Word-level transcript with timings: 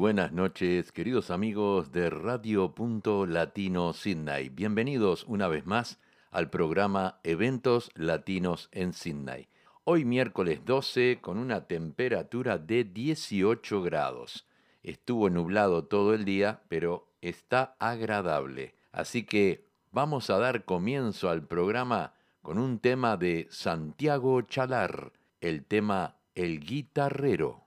Buenas 0.00 0.32
noches, 0.32 0.92
queridos 0.92 1.30
amigos 1.30 1.92
de 1.92 2.08
Radio 2.08 2.74
Punto 2.74 3.26
Latino 3.26 3.92
Sydney. 3.92 4.48
Bienvenidos 4.48 5.26
una 5.28 5.46
vez 5.46 5.66
más 5.66 6.00
al 6.30 6.48
programa 6.48 7.20
Eventos 7.22 7.90
Latinos 7.96 8.70
en 8.72 8.94
Sydney. 8.94 9.48
Hoy 9.84 10.06
miércoles 10.06 10.64
12 10.64 11.18
con 11.20 11.36
una 11.36 11.66
temperatura 11.66 12.56
de 12.56 12.84
18 12.84 13.82
grados. 13.82 14.46
Estuvo 14.82 15.28
nublado 15.28 15.84
todo 15.84 16.14
el 16.14 16.24
día, 16.24 16.62
pero 16.68 17.12
está 17.20 17.76
agradable. 17.78 18.74
Así 18.92 19.24
que 19.24 19.66
vamos 19.92 20.30
a 20.30 20.38
dar 20.38 20.64
comienzo 20.64 21.28
al 21.28 21.46
programa 21.46 22.14
con 22.40 22.56
un 22.56 22.78
tema 22.78 23.18
de 23.18 23.48
Santiago 23.50 24.40
Chalar, 24.40 25.12
el 25.42 25.62
tema 25.66 26.16
El 26.34 26.60
guitarrero. 26.60 27.66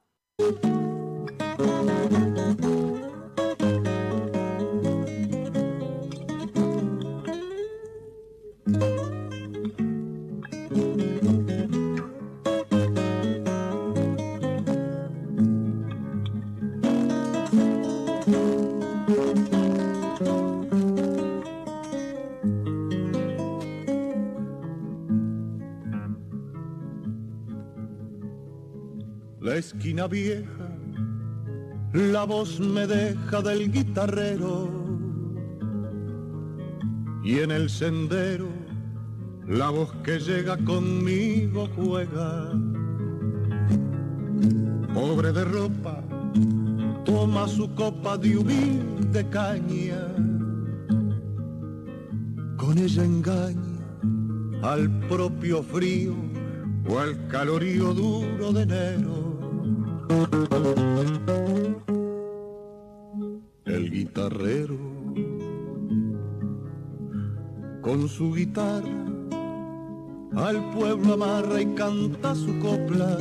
La 29.43 29.59
esquina 29.59 30.07
vieja, 30.07 30.62
la 31.93 32.25
voz 32.25 32.59
me 32.59 32.87
deja 32.87 33.41
del 33.41 33.71
guitarrero 33.71 34.67
y 37.23 37.39
en 37.39 37.51
el 37.51 37.69
sendero 37.69 38.47
la 39.47 39.69
voz 39.69 39.93
que 40.03 40.19
llega 40.19 40.57
conmigo 40.57 41.69
juega. 41.75 42.51
Pobre 44.93 45.31
de 45.31 45.43
ropa, 45.43 46.03
toma 47.05 47.47
su 47.47 47.73
copa 47.75 48.17
de 48.17 48.37
humilde 48.37 49.27
caña, 49.29 50.15
con 52.57 52.77
ella 52.77 53.03
engaña 53.03 53.73
al 54.61 54.89
propio 55.07 55.61
frío 55.61 56.15
o 56.87 56.99
al 56.99 57.27
calorío 57.27 57.93
duro 57.93 58.53
de 58.53 58.61
enero. 58.63 59.33
Con 67.81 68.07
su 68.07 68.33
guitarra 68.33 68.87
al 70.35 70.71
pueblo 70.71 71.13
amarra 71.13 71.61
y 71.61 71.65
canta 71.75 72.33
su 72.33 72.57
copla. 72.59 73.17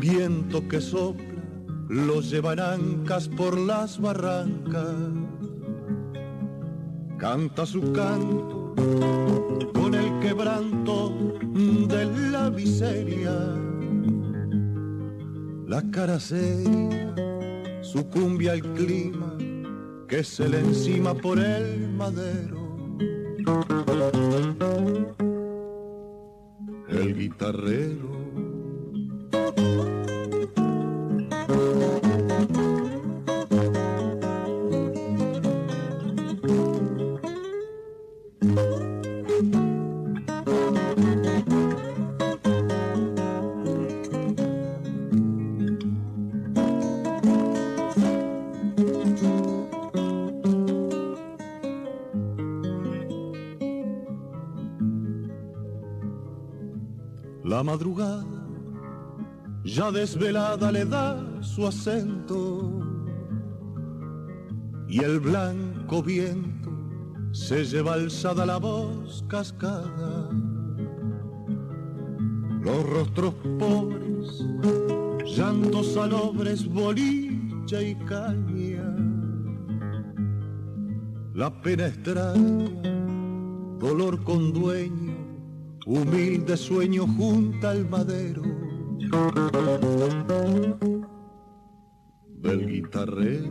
Viento 0.00 0.66
que 0.66 0.80
sopla 0.80 1.26
los 1.88 2.30
lleva 2.30 2.54
en 2.54 2.60
ancas 2.60 3.28
por 3.28 3.58
las 3.58 4.00
barrancas. 4.00 4.96
Canta 7.18 7.66
su 7.66 7.92
canto 7.92 8.74
con 9.74 9.94
el 9.94 10.20
quebranto 10.20 11.12
de 11.88 12.30
la 12.30 12.50
miseria 12.50 13.62
la 15.72 15.82
cara 15.90 16.20
seria 16.20 17.31
sucumbe 17.92 18.48
al 18.48 18.62
clima 18.72 19.36
que 20.08 20.24
se 20.24 20.48
le 20.48 20.60
encima 20.60 21.12
por 21.12 21.38
el 21.38 21.90
madero. 21.90 22.62
El 26.88 27.14
guitarrero 27.14 28.21
madrugada 57.72 58.42
ya 59.64 59.90
desvelada 59.90 60.70
le 60.70 60.84
da 60.84 61.08
su 61.40 61.66
acento 61.66 62.82
y 64.88 65.02
el 65.02 65.20
blanco 65.20 66.02
viento 66.02 66.70
se 67.32 67.64
lleva 67.64 67.94
alzada 67.94 68.44
la 68.44 68.58
voz 68.58 69.24
cascada. 69.26 70.28
Los 72.66 72.80
rostros 72.90 73.34
pobres, 73.58 74.44
llantos 75.34 75.94
salobres, 75.94 76.68
bolilla 76.68 77.80
y 77.90 77.94
caña. 78.04 78.88
La 81.32 81.48
pena 81.62 81.86
extraña, 81.86 82.92
dolor 83.78 84.22
con 84.24 84.52
dueño, 84.52 85.01
humilde 85.86 86.56
sueño 86.56 87.06
junto 87.06 87.68
al 87.68 87.88
madero 87.88 88.42
del 92.42 92.66
guitarrero. 92.66 93.50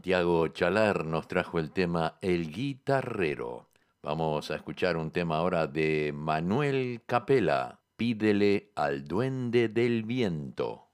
Santiago 0.00 0.48
Chalar 0.48 1.04
nos 1.04 1.28
trajo 1.28 1.58
el 1.58 1.72
tema 1.72 2.16
El 2.22 2.50
guitarrero. 2.50 3.68
Vamos 4.02 4.50
a 4.50 4.54
escuchar 4.54 4.96
un 4.96 5.10
tema 5.10 5.36
ahora 5.36 5.66
de 5.66 6.10
Manuel 6.14 7.02
Capela. 7.04 7.80
Pídele 7.98 8.72
al 8.76 9.04
duende 9.04 9.68
del 9.68 10.04
viento. 10.04 10.86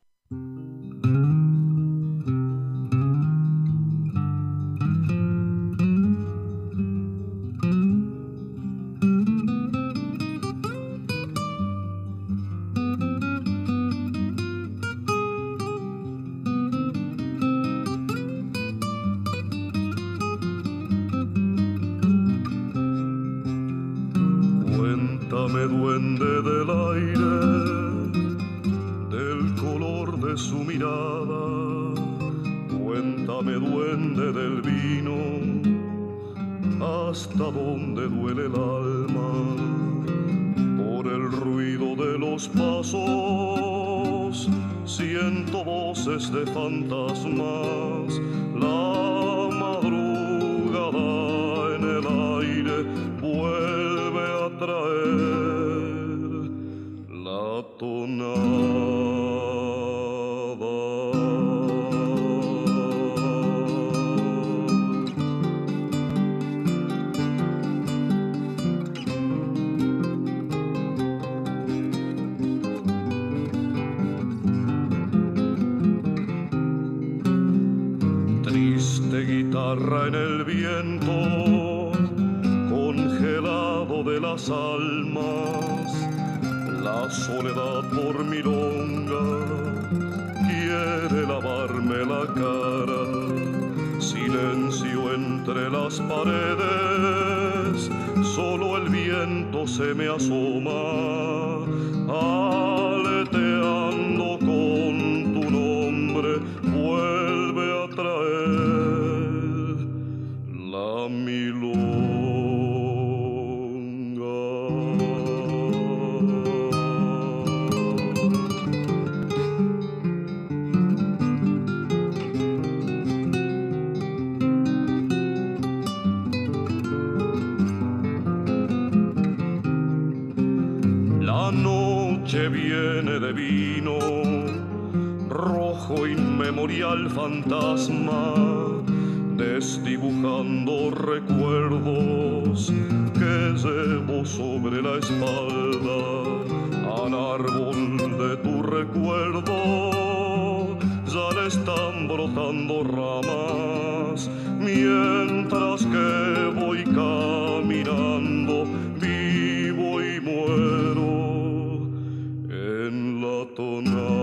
En 163.55 164.16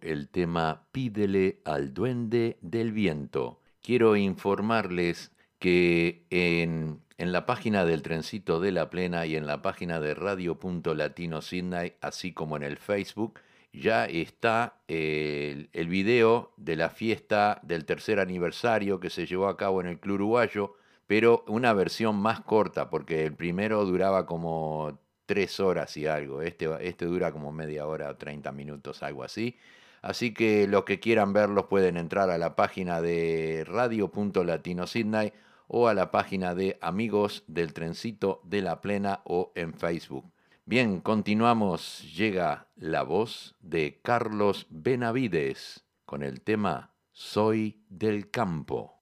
el 0.00 0.28
tema 0.28 0.88
Pídele 0.92 1.60
al 1.64 1.94
duende 1.94 2.58
del 2.60 2.92
viento. 2.92 3.60
Quiero 3.80 4.16
informarles 4.16 5.32
que 5.58 6.26
en 6.30 7.00
en 7.18 7.32
la 7.32 7.46
página 7.46 7.84
del 7.84 8.02
Trencito 8.02 8.60
de 8.60 8.70
la 8.70 8.90
Plena 8.90 9.26
y 9.26 9.34
en 9.34 9.46
la 9.46 9.60
página 9.60 9.98
de 10.00 10.14
Radio.Latino 10.14 11.42
Sydney, 11.42 11.94
así 12.00 12.32
como 12.32 12.56
en 12.56 12.62
el 12.62 12.78
Facebook, 12.78 13.40
ya 13.72 14.06
está 14.06 14.78
el, 14.86 15.68
el, 15.72 15.88
video 15.88 16.52
de 16.56 16.76
la 16.76 16.90
fiesta 16.90 17.60
del 17.64 17.84
tercer 17.84 18.20
aniversario 18.20 19.00
que 19.00 19.10
se 19.10 19.26
llevó 19.26 19.48
a 19.48 19.56
cabo 19.56 19.80
en 19.80 19.88
el 19.88 19.98
Club 19.98 20.14
Uruguayo, 20.14 20.76
pero 21.08 21.44
una 21.48 21.72
versión 21.72 22.16
más 22.16 22.40
corta, 22.40 22.88
porque 22.88 23.24
el 23.24 23.34
primero 23.34 23.84
duraba 23.84 24.24
como 24.24 25.00
tres 25.28 25.60
horas 25.60 25.94
y 25.98 26.06
algo, 26.06 26.40
este, 26.40 26.70
este 26.80 27.04
dura 27.04 27.32
como 27.32 27.52
media 27.52 27.86
hora 27.86 28.08
o 28.08 28.16
30 28.16 28.50
minutos, 28.50 29.02
algo 29.02 29.22
así. 29.22 29.58
Así 30.00 30.32
que 30.32 30.66
los 30.66 30.84
que 30.84 31.00
quieran 31.00 31.34
verlos 31.34 31.66
pueden 31.66 31.98
entrar 31.98 32.30
a 32.30 32.38
la 32.38 32.56
página 32.56 33.02
de 33.02 33.64
Radio.Latino 33.68 34.86
Sydney 34.86 35.34
o 35.66 35.86
a 35.86 35.92
la 35.92 36.10
página 36.10 36.54
de 36.54 36.78
Amigos 36.80 37.44
del 37.46 37.74
Trencito 37.74 38.40
de 38.44 38.62
la 38.62 38.80
Plena 38.80 39.20
o 39.24 39.52
en 39.54 39.74
Facebook. 39.74 40.24
Bien, 40.64 41.00
continuamos. 41.00 42.10
Llega 42.16 42.68
la 42.76 43.02
voz 43.02 43.54
de 43.60 44.00
Carlos 44.02 44.66
Benavides 44.70 45.84
con 46.06 46.22
el 46.22 46.40
tema 46.40 46.94
Soy 47.12 47.84
del 47.90 48.30
campo. 48.30 48.97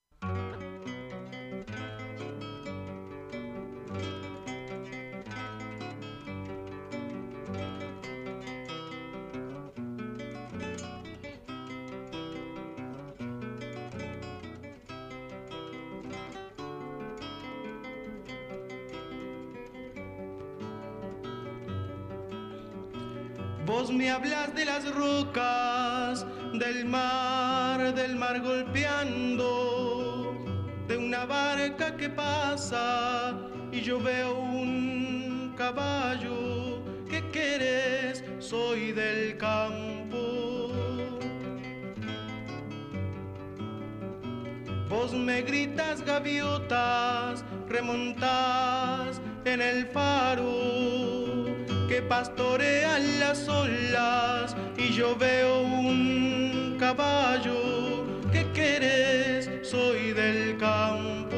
Del 25.37 26.87
mar, 26.87 27.95
del 27.95 28.17
mar 28.17 28.41
golpeando, 28.41 29.45
de 30.89 30.97
una 30.97 31.27
barca 31.27 31.95
que 31.95 32.09
pasa 32.09 33.37
y 33.71 33.83
yo 33.83 34.01
veo 34.01 34.39
un 34.39 35.53
caballo. 35.55 36.83
¿Qué 37.11 37.23
quieres? 37.31 38.25
Soy 38.39 38.93
del 38.93 39.37
campo. 39.37 40.73
Vos 44.89 45.13
me 45.13 45.43
gritas 45.43 46.03
gaviotas, 46.03 47.45
remontás 47.69 49.21
en 49.45 49.61
el 49.61 49.87
faro 49.89 51.06
que 51.89 52.03
pastorean 52.03 53.21
las 53.21 53.49
olas 53.49 54.57
y 54.77 54.93
yo 54.93 55.17
veo 55.17 55.61
un 55.61 56.77
caballo. 56.79 58.05
¿Qué 58.33 58.51
querés? 58.53 59.49
Soy 59.63 60.13
del 60.13 60.57
campo. 60.59 61.37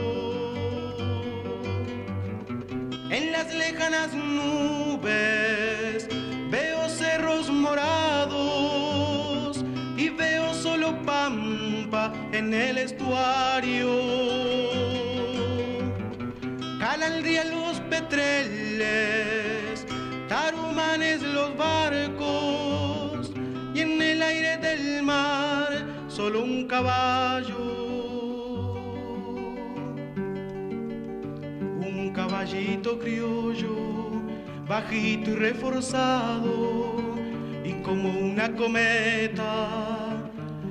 En 3.11 3.33
las 3.33 3.55
lejanas 3.55 4.15
nubes 4.15 6.09
veo 6.51 6.89
cerros 6.89 7.51
morados 7.51 8.39
y 9.97 10.09
veo 10.11 10.55
solo 10.55 11.01
pampa 11.03 12.13
en 12.33 12.55
el 12.55 12.79
estuario. 12.79 13.89
Calan 16.79 17.23
día 17.23 17.45
los 17.45 17.81
petreles, 17.81 19.28
barcos 21.59 23.33
y 23.75 23.81
en 23.81 24.01
el 24.01 24.23
aire 24.23 24.57
del 24.59 25.03
mar 25.03 25.85
solo 26.09 26.43
un 26.43 26.67
caballo. 26.67 27.59
Un 31.81 32.13
caballito 32.15 32.99
criollo, 32.99 33.77
bajito 34.67 35.31
y 35.33 35.35
reforzado 35.35 36.95
y 37.65 37.73
como 37.83 38.09
una 38.11 38.55
cometa 38.55 39.69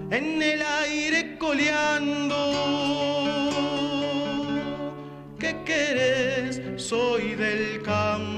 en 0.10 0.42
el 0.42 0.62
aire 0.62 1.38
coleando. 1.38 2.38
¿Qué 5.38 5.56
querés? 5.66 6.82
Soy 6.82 7.36
del 7.36 7.82
campo. 7.84 8.37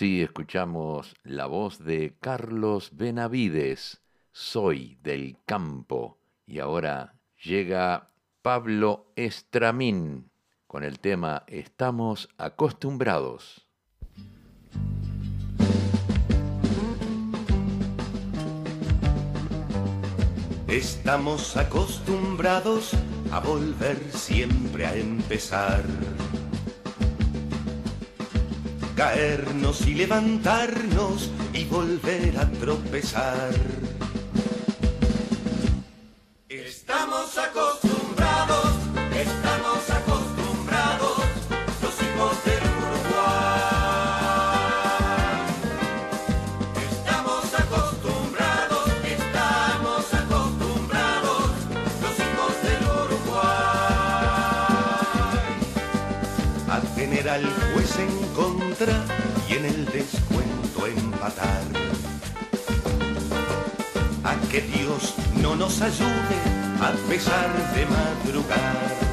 Así 0.00 0.22
escuchamos 0.22 1.14
la 1.24 1.44
voz 1.44 1.84
de 1.84 2.16
Carlos 2.20 2.96
Benavides, 2.96 4.00
Soy 4.32 4.96
del 5.02 5.36
campo. 5.44 6.18
Y 6.46 6.58
ahora 6.58 7.20
llega 7.44 8.08
Pablo 8.40 9.12
Estramín 9.14 10.30
con 10.66 10.84
el 10.84 11.00
tema 11.00 11.44
Estamos 11.48 12.30
acostumbrados. 12.38 13.68
Estamos 20.66 21.58
acostumbrados 21.58 22.92
a 23.30 23.40
volver 23.40 23.98
siempre 24.12 24.86
a 24.86 24.96
empezar. 24.96 25.84
Caernos 29.00 29.86
y 29.86 29.94
levantarnos 29.94 31.30
y 31.54 31.64
volver 31.64 32.36
a 32.36 32.46
tropezar. 32.60 33.54
Estamos 36.50 37.38
acostumbrados, 37.38 37.79
A 64.24 64.34
que 64.50 64.60
Dios 64.60 65.14
no 65.42 65.56
nos 65.56 65.80
ayude 65.80 66.36
a 66.80 66.92
pesar 67.08 67.50
de 67.74 67.86
madrugar. 67.86 69.09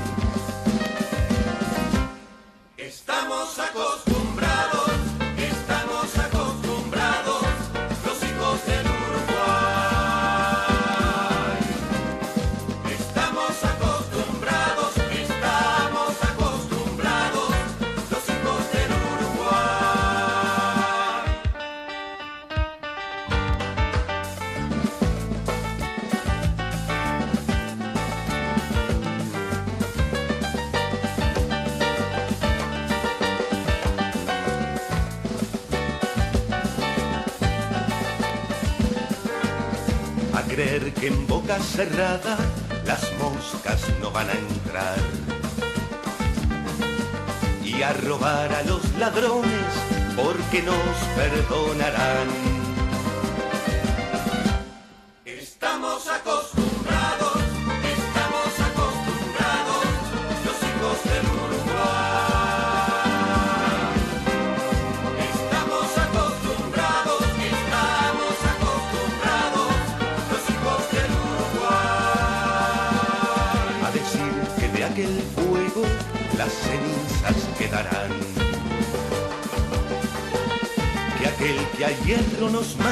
Cerrada 41.77 42.35
las 42.87 43.03
moscas 43.19 43.79
no 44.01 44.09
van 44.09 44.27
a 44.27 44.33
entrar 44.33 44.97
y 47.63 47.83
a 47.83 47.93
robar 47.93 48.51
a 48.51 48.63
los 48.63 48.81
ladrones 48.97 49.69
porque 50.15 50.63
nos 50.63 50.97
perdonarán. 51.15 52.56
A 82.39 82.86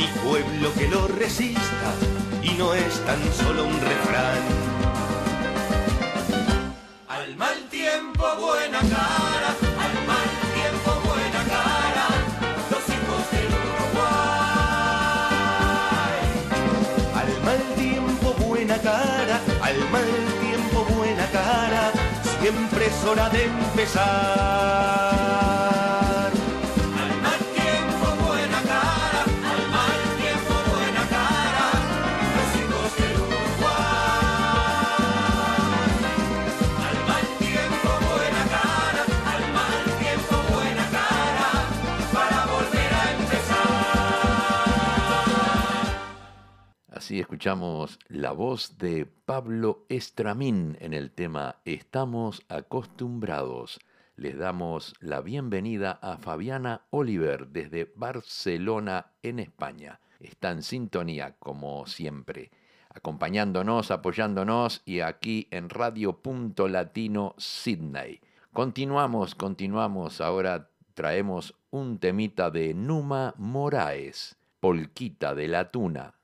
ni 0.00 0.06
pueblo 0.24 0.72
que 0.72 0.88
lo 0.88 1.06
resista, 1.08 1.92
y 2.42 2.54
no 2.54 2.72
es 2.72 3.04
tan 3.04 3.20
solo 3.34 3.64
un 3.66 3.78
refrán. 3.80 4.42
Al 7.06 7.36
mal 7.36 7.58
tiempo 7.70 8.24
buena 8.40 8.80
cara, 8.80 9.50
al 9.84 9.96
mal 10.10 10.30
tiempo 10.56 10.90
buena 11.06 11.42
cara, 11.54 12.06
los 12.72 12.84
hijos 12.94 13.22
del 13.32 13.52
Uruguay. 13.62 14.00
Al 17.20 17.32
mal 17.44 17.62
tiempo 17.76 18.28
buena 18.46 18.76
cara, 18.78 19.36
al 19.60 19.78
mal 19.90 20.10
tiempo 20.40 20.78
buena 20.96 21.26
cara, 21.30 21.92
siempre 22.40 22.86
es 22.86 23.04
hora 23.04 23.28
de 23.28 23.44
empezar. 23.44 24.10
Escuchamos 47.18 47.98
la 48.08 48.30
voz 48.30 48.78
de 48.78 49.04
Pablo 49.04 49.84
Estramín 49.88 50.76
en 50.80 50.94
el 50.94 51.10
tema 51.10 51.56
Estamos 51.64 52.42
acostumbrados. 52.48 53.80
Les 54.14 54.38
damos 54.38 54.94
la 55.00 55.20
bienvenida 55.20 55.98
a 56.02 56.18
Fabiana 56.18 56.82
Oliver 56.90 57.48
desde 57.48 57.90
Barcelona, 57.96 59.12
en 59.24 59.40
España. 59.40 59.98
Está 60.20 60.52
en 60.52 60.62
sintonía, 60.62 61.34
como 61.38 61.86
siempre, 61.86 62.52
acompañándonos, 62.90 63.90
apoyándonos 63.90 64.82
y 64.84 65.00
aquí 65.00 65.48
en 65.50 65.68
Radio 65.68 66.18
Punto 66.18 66.68
Latino 66.68 67.34
Sydney. 67.38 68.20
Continuamos, 68.52 69.34
continuamos. 69.34 70.20
Ahora 70.20 70.68
traemos 70.94 71.56
un 71.70 71.98
temita 71.98 72.50
de 72.50 72.72
Numa 72.74 73.34
Moraes, 73.36 74.36
Polquita 74.60 75.34
de 75.34 75.48
la 75.48 75.72
Tuna. 75.72 76.19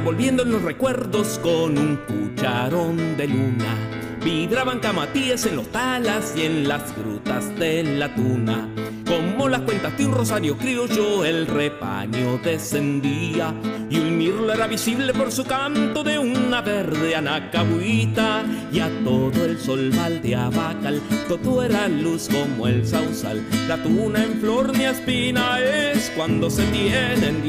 Revolviendo 0.00 0.44
en 0.44 0.52
los 0.52 0.62
recuerdos 0.62 1.38
con 1.42 1.76
un 1.76 1.96
cucharón 1.96 3.18
de 3.18 3.28
luna. 3.28 3.76
Vibraban 4.24 4.80
camatíes 4.80 5.44
en 5.44 5.56
los 5.56 5.68
talas 5.68 6.32
y 6.34 6.42
en 6.46 6.66
las 6.66 6.90
frutas 6.94 7.54
de 7.58 7.82
la 7.82 8.14
tuna. 8.14 8.66
Como 9.06 9.48
las 9.50 9.60
cuentas 9.60 9.98
de 9.98 10.06
un 10.06 10.12
rosario 10.12 10.56
criollo, 10.56 11.22
el 11.26 11.46
repaño 11.46 12.38
descendía 12.42 13.52
y 13.90 13.98
un 13.98 14.16
mirlo 14.16 14.50
era 14.54 14.66
visible 14.66 15.12
por 15.12 15.30
su 15.32 15.44
canto 15.44 16.02
de 16.02 16.18
una 16.18 16.62
verde 16.62 17.14
anacabuita. 17.14 18.42
Y 18.72 18.80
a 18.80 18.88
todo 19.04 19.44
el 19.44 19.58
sol 19.58 19.90
baldeaba 19.94 20.76
cal, 20.82 21.02
todo 21.28 21.62
era 21.62 21.88
luz 21.88 22.30
como 22.30 22.68
el 22.68 22.86
sausal. 22.86 23.44
La 23.68 23.76
tuna 23.82 24.24
en 24.24 24.40
flor 24.40 24.74
ni 24.74 24.84
espina 24.84 25.60
es 25.60 26.10
cuando 26.16 26.48
se 26.48 26.64
tienen 26.68 27.42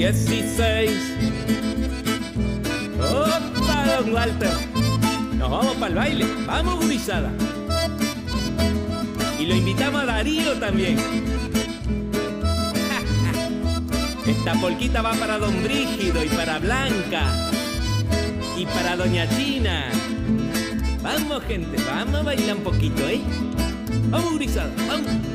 16. 4.11 4.13
Walter. 4.13 4.51
Nos 5.37 5.49
vamos 5.49 5.73
para 5.75 5.87
el 5.87 5.95
baile. 5.95 6.25
Vamos, 6.45 6.75
gurizada. 6.81 7.31
Y 9.39 9.45
lo 9.45 9.55
invitamos 9.55 10.01
a 10.01 10.05
Darío 10.05 10.53
también. 10.59 10.97
Esta 14.27 14.53
polquita 14.55 15.01
va 15.01 15.13
para 15.13 15.37
Don 15.37 15.63
Brígido 15.63 16.23
y 16.23 16.29
para 16.29 16.59
Blanca. 16.59 17.23
Y 18.57 18.65
para 18.65 18.95
Doña 18.95 19.27
China. 19.29 19.85
Vamos, 21.01 21.43
gente, 21.45 21.81
vamos 21.83 22.15
a 22.15 22.23
bailar 22.23 22.57
un 22.57 22.63
poquito, 22.63 23.07
¿eh? 23.07 23.21
Vamos, 24.09 24.33
gurizada, 24.33 24.71
vamos. 24.87 25.30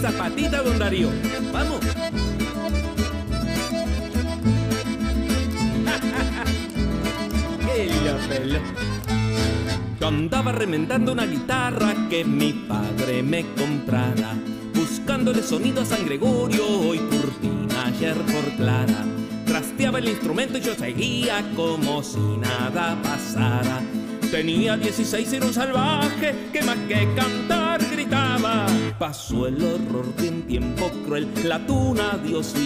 Mueva 0.00 0.08
esa 0.08 0.18
patita, 0.18 0.62
don 0.62 0.78
Darío. 0.78 1.10
Vamos. 1.52 1.80
Yo 10.00 10.08
andaba 10.08 10.52
remendando 10.52 11.12
una 11.12 11.26
guitarra 11.26 11.94
que 12.08 12.24
mi 12.24 12.52
padre 12.52 13.22
me 13.22 13.44
comprara, 13.54 14.34
buscándole 14.74 15.42
sonido 15.42 15.82
a 15.82 15.84
San 15.84 16.06
Gregorio 16.06 16.94
y 16.94 16.98
Curtina 16.98 17.86
ayer 17.86 18.16
por 18.16 18.44
Clara. 18.56 19.04
Trasteaba 19.44 19.98
el 19.98 20.08
instrumento 20.08 20.58
y 20.58 20.62
yo 20.62 20.74
seguía 20.74 21.44
como 21.54 22.02
si 22.02 22.18
nada 22.18 22.96
pasara. 23.02 23.82
Tenía 24.30 24.76
16 24.76 25.32
y 25.32 25.36
era 25.36 25.46
un 25.46 25.52
salvaje 25.52 26.34
que 26.52 26.62
más 26.62 26.78
que 26.86 27.08
cantar 27.16 27.80
gritaba. 27.90 28.64
Pasó 28.96 29.48
el 29.48 29.56
horror 29.56 30.14
de 30.16 30.28
un 30.28 30.42
tiempo 30.42 30.88
cruel, 31.04 31.28
la 31.42 31.58
tuna 31.66 32.16
dio 32.24 32.40
su 32.40 32.58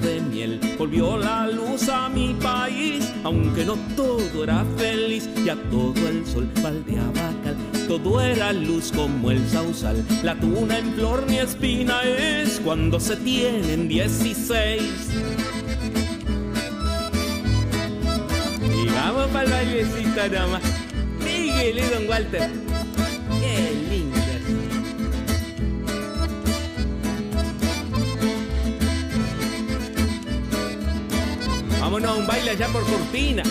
de 0.00 0.20
miel. 0.20 0.60
Volvió 0.78 1.16
la 1.18 1.48
luz 1.48 1.88
a 1.88 2.08
mi 2.08 2.34
país, 2.34 3.12
aunque 3.24 3.64
no 3.64 3.74
todo 3.96 4.44
era 4.44 4.64
feliz. 4.76 5.28
Ya 5.44 5.56
todo 5.70 6.06
el 6.06 6.24
sol 6.24 6.48
baldeaba 6.62 7.32
cal, 7.42 7.56
todo 7.88 8.20
era 8.20 8.52
luz 8.52 8.92
como 8.94 9.32
el 9.32 9.44
sausal. 9.48 10.04
La 10.22 10.36
tuna 10.36 10.78
en 10.78 10.94
flor 10.94 11.24
ni 11.28 11.38
espina 11.38 12.00
es 12.04 12.60
cuando 12.60 13.00
se 13.00 13.16
tienen 13.16 13.88
16. 13.88 14.82
Y 18.62 18.86
vamos 18.90 19.26
para 19.32 19.44
el 19.44 19.50
bailecito 19.50 20.28
nada 20.30 20.60
Síguele, 21.58 21.82
don 21.90 22.08
Walter. 22.08 22.50
Qué 23.40 23.72
lindo. 23.90 24.16
Vámonos 31.80 32.10
a 32.10 32.14
un 32.14 32.26
baile 32.28 32.50
allá 32.50 32.68
por 32.68 32.84
Cortina. 32.84 33.42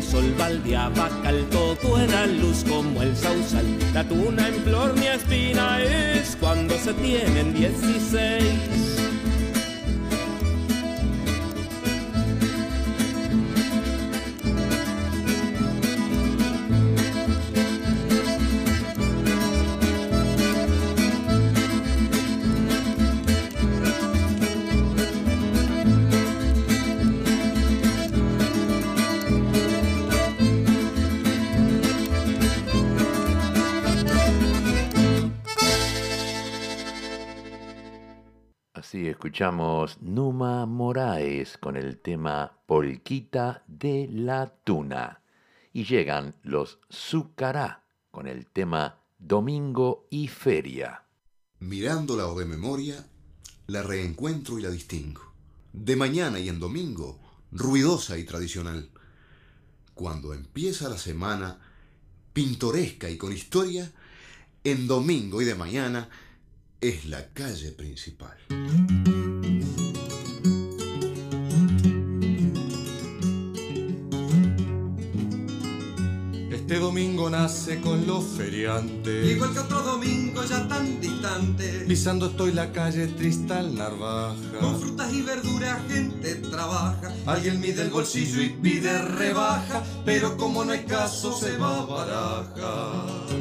Sol 0.00 0.32
baldeaba 0.38 1.10
cal, 1.22 1.44
todo 1.50 1.98
era 1.98 2.26
luz 2.26 2.64
como 2.68 3.02
el 3.02 3.16
sausal. 3.16 3.66
La 3.92 4.04
tuna 4.04 4.48
en 4.48 4.54
flor 4.62 4.94
ni 4.96 5.06
espina 5.06 5.82
es 5.82 6.36
cuando 6.36 6.78
se 6.78 6.94
tienen 6.94 7.52
16. 7.52 8.91
Escuchamos 39.32 39.96
Numa 40.02 40.66
Moraes 40.66 41.56
con 41.56 41.78
el 41.78 41.96
tema 42.02 42.58
Polquita 42.66 43.64
de 43.66 44.06
la 44.12 44.54
Tuna. 44.62 45.22
Y 45.72 45.84
llegan 45.84 46.36
los 46.42 46.80
Zucará 46.92 47.82
con 48.10 48.28
el 48.28 48.44
tema 48.44 49.00
Domingo 49.18 50.06
y 50.10 50.28
Feria. 50.28 51.04
Mirándola 51.60 52.26
o 52.26 52.38
de 52.38 52.44
memoria, 52.44 53.06
la 53.68 53.82
reencuentro 53.82 54.58
y 54.58 54.62
la 54.64 54.70
distingo. 54.70 55.22
De 55.72 55.96
mañana 55.96 56.38
y 56.38 56.50
en 56.50 56.60
domingo, 56.60 57.18
ruidosa 57.52 58.18
y 58.18 58.24
tradicional. 58.24 58.90
Cuando 59.94 60.34
empieza 60.34 60.90
la 60.90 60.98
semana, 60.98 61.58
pintoresca 62.34 63.08
y 63.08 63.16
con 63.16 63.32
historia, 63.32 63.90
en 64.62 64.86
domingo 64.86 65.40
y 65.40 65.46
de 65.46 65.54
mañana, 65.54 66.10
es 66.82 67.04
la 67.04 67.24
calle 67.28 67.70
principal. 67.70 68.36
Este 76.50 76.80
domingo 76.80 77.30
nace 77.30 77.80
con 77.80 78.04
los 78.04 78.24
feriantes. 78.24 79.30
Igual 79.30 79.52
que 79.52 79.60
otro 79.60 79.82
domingo 79.82 80.42
ya 80.42 80.66
tan 80.66 81.00
distante. 81.00 81.84
Pisando 81.86 82.26
estoy 82.26 82.50
la 82.50 82.72
calle 82.72 83.06
Tristal 83.06 83.76
Narvaja. 83.76 84.34
Con 84.60 84.80
frutas 84.80 85.12
y 85.12 85.22
verduras 85.22 85.80
gente 85.88 86.34
trabaja. 86.34 87.14
Alguien 87.26 87.60
mide 87.60 87.82
el 87.82 87.90
bolsillo 87.90 88.42
y 88.42 88.48
pide 88.48 89.00
rebaja. 89.02 89.84
Pero 90.04 90.36
como 90.36 90.64
no 90.64 90.72
hay 90.72 90.84
caso 90.84 91.32
se 91.32 91.56
va 91.58 91.78
a 91.78 91.84
baraja. 91.84 93.31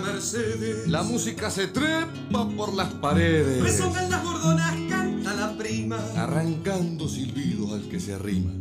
Mercedes. 0.00 0.88
La 0.88 1.02
música 1.02 1.50
se 1.50 1.68
trepa 1.68 2.48
por 2.56 2.74
las 2.74 2.92
paredes. 2.94 3.62
Resonan 3.62 4.10
las 4.10 4.24
gordonas, 4.24 4.74
canta 4.88 5.34
la 5.34 5.56
prima. 5.56 5.98
Arrancando 6.16 7.08
silbidos 7.08 7.72
al 7.72 7.88
que 7.88 8.00
se 8.00 8.14
arrima. 8.14 8.52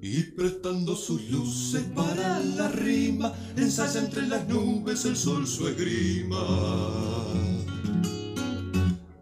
Y 0.00 0.22
prestando 0.22 0.94
sus 0.94 1.30
luces 1.30 1.82
para 1.94 2.38
la 2.38 2.68
rima, 2.68 3.32
ensaya 3.56 4.00
entre 4.00 4.26
las 4.26 4.46
nubes 4.48 5.04
el 5.04 5.16
sol 5.16 5.46
su 5.46 5.66
esgrima. 5.68 6.36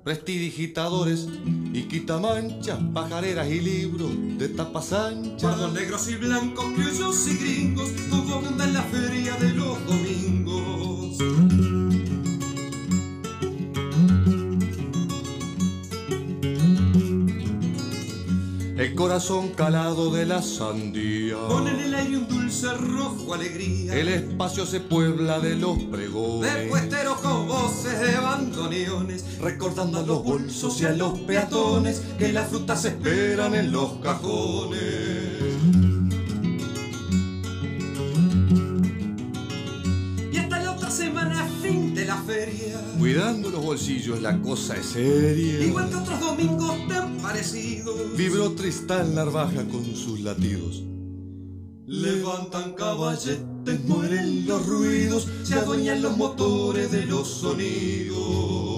Prestidigitadores 0.05 1.27
y 1.73 1.85
quitamanchas, 1.85 2.79
pajareras 2.93 3.49
y 3.49 3.59
libros 3.59 4.11
de 4.39 4.51
tapas 4.51 4.93
anchas. 4.93 5.51
Pardos 5.51 5.73
negros 5.73 6.11
y 6.11 6.17
blancos, 6.17 6.67
criollos 6.77 7.27
y 7.27 7.37
gringos, 7.39 7.91
todo 8.11 8.35
abunda 8.35 8.67
en 8.67 8.75
la 8.75 8.83
feria 8.83 9.35
de 9.37 9.55
los 9.55 9.87
domingos. 9.87 11.94
El 18.77 18.97
corazón 18.97 19.51
calado 19.51 20.11
de 20.11 20.27
la 20.27 20.43
sandía. 20.43 21.37
Pone 21.47 21.71
en 21.71 21.81
el 21.81 21.95
aire 21.95 22.17
un 22.17 22.27
dulce 22.27 22.67
rojo 22.75 23.33
alegría. 23.33 23.95
El 23.95 24.09
espacio 24.09 24.67
se 24.67 24.81
puebla 24.81 25.39
de 25.39 25.55
los 25.55 25.79
pregones. 25.79 26.53
De 26.53 26.67
puesteros 26.67 27.19
con 27.19 27.47
voces 27.47 28.01
de 28.01 28.19
bandoneones. 28.19 29.39
Recordando 29.39 30.01
a 30.01 30.03
los 30.03 30.25
bolsos 30.25 30.81
y 30.81 30.87
a 30.87 30.91
los 30.91 31.21
peatones. 31.21 32.03
Que 32.19 32.33
las 32.33 32.49
frutas 32.49 32.83
se 32.83 32.89
esperan 32.89 33.55
en 33.55 33.71
los 33.71 33.93
cajones. 34.03 35.34
Feria. 42.27 42.81
Cuidando 42.99 43.51
los 43.51 43.63
bolsillos, 43.63 44.21
la 44.21 44.41
cosa 44.41 44.77
es 44.77 44.87
seria. 44.87 45.61
Igual 45.61 45.91
que 45.91 45.97
otros 45.97 46.21
domingos 46.21 46.89
tan 46.89 47.17
parecidos. 47.19 48.17
Vibró 48.17 48.53
Tristán 48.53 49.15
Narvaja 49.15 49.65
con 49.65 49.85
sus 49.97 50.21
latidos. 50.21 50.83
Levantan 51.87 52.73
caballetes, 52.73 53.85
mueren 53.85 54.47
los 54.47 54.67
ruidos, 54.67 55.29
se 55.43 55.55
adueñan 55.55 56.01
los 56.01 56.17
motores 56.17 56.91
de 56.91 57.05
los 57.05 57.29
sonidos. 57.29 58.74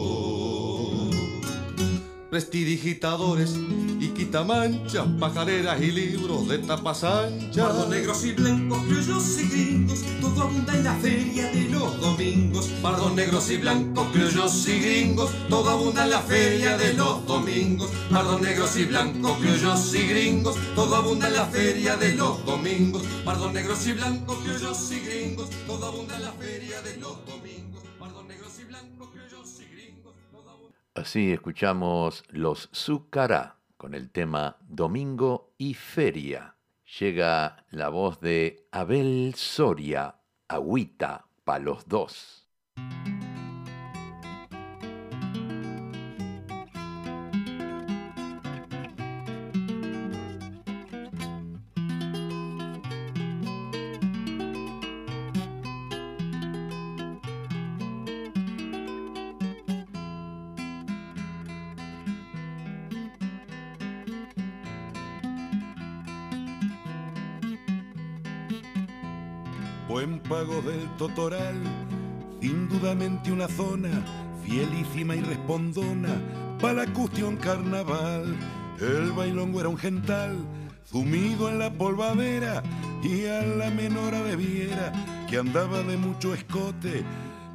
Prestidigitadores 2.31 3.55
y 4.01 4.09
quitamanchas, 4.09 5.07
pajareras 5.21 5.81
y 5.81 5.93
libros 5.93 6.49
de 6.49 6.59
tapas 6.59 7.05
anchas. 7.05 7.57
Pardos 7.57 7.89
negros 7.89 8.25
y 8.25 8.33
blancos, 8.33 8.83
criollos 8.83 9.39
y 9.39 9.49
gringos, 9.49 10.05
todo 10.21 10.43
abunda 10.43 10.75
en 10.75 10.85
la 10.85 10.95
feria 10.97 11.47
de 11.53 11.69
los 11.71 12.01
domingos. 12.01 12.67
Pardos 12.83 13.15
negros 13.15 13.49
y 13.51 13.59
blancos, 13.59 14.09
criollos 14.13 14.69
y 14.69 14.81
gringos, 14.81 15.31
todo 15.49 15.71
abunda 15.71 16.03
en 16.03 16.11
la 16.11 16.21
feria 16.21 16.77
de 16.77 16.95
los 16.95 17.25
domingos. 17.27 17.91
Pardos 18.11 18.41
negros 18.41 18.77
y 18.77 18.85
blancos, 18.87 19.39
criollos 19.39 19.95
y 19.95 20.09
gringos, 20.09 20.57
todo 20.75 20.97
abunda 20.97 21.29
en 21.29 21.35
la 21.35 21.47
feria 21.47 21.97
de 21.97 22.15
los 22.15 22.45
domingos. 22.45 23.03
Pardos 23.25 23.53
negros 23.53 23.87
y 23.87 23.93
blancos, 23.93 24.37
criollos 24.39 24.91
y 24.91 25.01
gringos, 25.01 25.49
todo 25.67 25.87
abunda 25.87 26.17
en 26.17 26.23
la 26.23 26.33
feria 26.33 26.83
de 26.83 26.97
los 26.97 27.25
domingos. 27.25 27.46
Así 30.97 31.31
escuchamos 31.31 32.25
los 32.31 32.71
Zucará 32.75 33.59
con 33.77 33.93
el 33.93 34.11
tema 34.11 34.57
Domingo 34.67 35.53
y 35.59 35.75
Feria. 35.75 36.57
Llega 36.99 37.67
la 37.71 37.91
voz 37.91 38.19
de 38.21 38.67
Abel 38.73 39.35
Soria, 39.37 40.23
Agüita 40.49 41.27
pa' 41.45 41.59
los 41.59 41.87
dos. 41.87 42.49
Totoral, 70.97 71.61
indudamente 72.41 73.31
una 73.31 73.49
zona 73.49 73.91
fielísima 74.45 75.15
y 75.15 75.21
respondona 75.21 76.21
para 76.61 76.85
la 76.85 76.93
cuestión 76.93 77.37
carnaval. 77.37 78.35
El 78.81 79.13
bailongo 79.13 79.61
era 79.61 79.69
un 79.69 79.77
gental, 79.77 80.37
sumido 80.85 81.51
en 81.51 81.59
la 81.59 81.71
polvadera 81.71 82.63
y 83.03 83.27
a 83.27 83.43
la 83.43 83.71
menora 83.71 84.23
de 84.23 84.37
que 85.29 85.37
andaba 85.37 85.83
de 85.83 85.97
mucho 85.99 86.33
escote, 86.33 87.05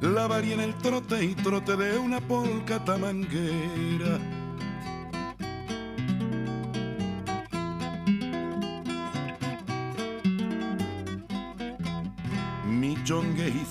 la 0.00 0.28
varía 0.28 0.54
en 0.54 0.60
el 0.60 0.74
trote 0.76 1.24
y 1.24 1.34
trote 1.34 1.76
de 1.76 1.98
una 1.98 2.20
polca 2.20 2.84
tamanguera. 2.84 4.41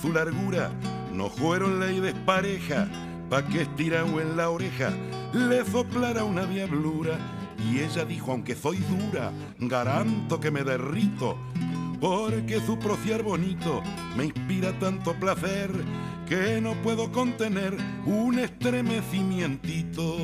Su 0.02 0.12
largura 0.12 0.70
no 1.14 1.30
fueron 1.30 1.78
ley 1.78 2.00
despareja, 2.00 2.88
pa' 3.30 3.46
que 3.46 3.62
estirado 3.62 4.20
en 4.20 4.36
la 4.36 4.50
oreja 4.50 4.90
le 5.32 5.64
soplara 5.64 6.24
una 6.24 6.44
diablura. 6.44 7.16
Y 7.70 7.78
ella 7.78 8.04
dijo, 8.04 8.32
aunque 8.32 8.56
soy 8.56 8.78
dura, 8.78 9.30
garanto 9.60 10.40
que 10.40 10.50
me 10.50 10.64
derrito, 10.64 11.38
porque 12.00 12.60
su 12.66 12.80
prociar 12.80 13.22
bonito 13.22 13.80
me 14.16 14.24
inspira 14.24 14.76
tanto 14.80 15.14
placer 15.14 15.70
que 16.28 16.60
no 16.60 16.74
puedo 16.82 17.12
contener 17.12 17.76
un 18.04 18.40
estremecimientito. 18.40 20.16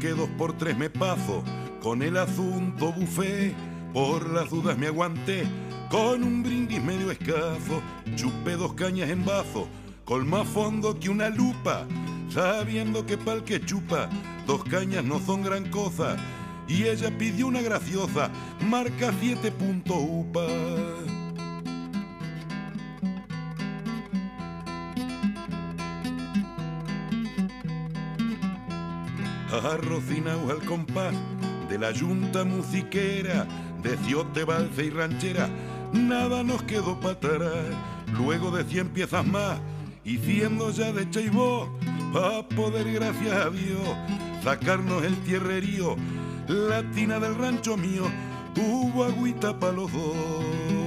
Que 0.00 0.10
dos 0.10 0.28
por 0.36 0.56
tres 0.56 0.76
me 0.76 0.90
paso 0.90 1.42
con 1.82 2.02
el 2.02 2.16
asunto 2.16 2.92
bufé, 2.92 3.54
por 3.92 4.28
las 4.28 4.50
dudas 4.50 4.76
me 4.76 4.88
aguanté 4.88 5.46
con 5.90 6.22
un 6.22 6.42
brindis 6.42 6.82
medio 6.82 7.10
escaso, 7.10 7.80
chupé 8.16 8.56
dos 8.56 8.74
cañas 8.74 9.08
en 9.08 9.24
bazo, 9.24 9.68
con 10.04 10.28
más 10.28 10.46
fondo 10.48 10.98
que 10.98 11.08
una 11.08 11.28
lupa, 11.28 11.86
sabiendo 12.28 13.06
que 13.06 13.16
pa'l 13.16 13.44
que 13.44 13.60
chupa 13.60 14.08
dos 14.46 14.64
cañas 14.64 15.04
no 15.04 15.20
son 15.20 15.42
gran 15.42 15.70
cosa, 15.70 16.16
y 16.66 16.84
ella 16.84 17.16
pidió 17.16 17.46
una 17.46 17.62
graciosa, 17.62 18.30
marca 18.68 19.12
7 19.20 19.52
arrocinao 29.72 30.50
al 30.50 30.64
compás 30.64 31.14
de 31.68 31.78
la 31.78 31.90
yunta 31.90 32.44
musiquera, 32.44 33.46
de 33.82 33.96
ciote, 33.98 34.44
balsa 34.44 34.82
y 34.82 34.90
ranchera, 34.90 35.48
nada 35.92 36.42
nos 36.42 36.62
quedó 36.62 36.98
para. 37.00 37.50
Luego 38.16 38.50
de 38.50 38.64
cien 38.64 38.88
piezas 38.88 39.26
más, 39.26 39.58
y 40.04 40.18
siendo 40.18 40.70
ya 40.70 40.92
de 40.92 41.10
Cheibó, 41.10 41.68
a 42.14 42.46
poder, 42.54 42.92
gracias 42.92 43.34
a 43.34 43.50
Dios, 43.50 43.96
sacarnos 44.44 45.02
el 45.04 45.16
tierrerío, 45.22 45.96
la 46.48 46.82
tina 46.92 47.18
del 47.18 47.34
rancho 47.34 47.76
mío, 47.76 48.04
hubo 48.56 49.04
agüita 49.04 49.58
para 49.58 49.72
los 49.72 49.92
dos. 49.92 50.85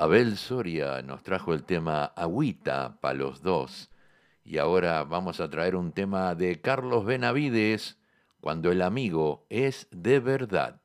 Abel 0.00 0.38
Soria 0.38 1.02
nos 1.02 1.22
trajo 1.22 1.52
el 1.52 1.64
tema 1.64 2.06
Agüita 2.06 2.98
para 3.02 3.12
los 3.12 3.42
dos. 3.42 3.90
Y 4.44 4.56
ahora 4.56 5.04
vamos 5.04 5.40
a 5.40 5.50
traer 5.50 5.76
un 5.76 5.92
tema 5.92 6.34
de 6.34 6.58
Carlos 6.62 7.04
Benavides, 7.04 7.98
cuando 8.40 8.72
el 8.72 8.80
amigo 8.80 9.44
es 9.50 9.88
de 9.90 10.18
verdad. 10.20 10.80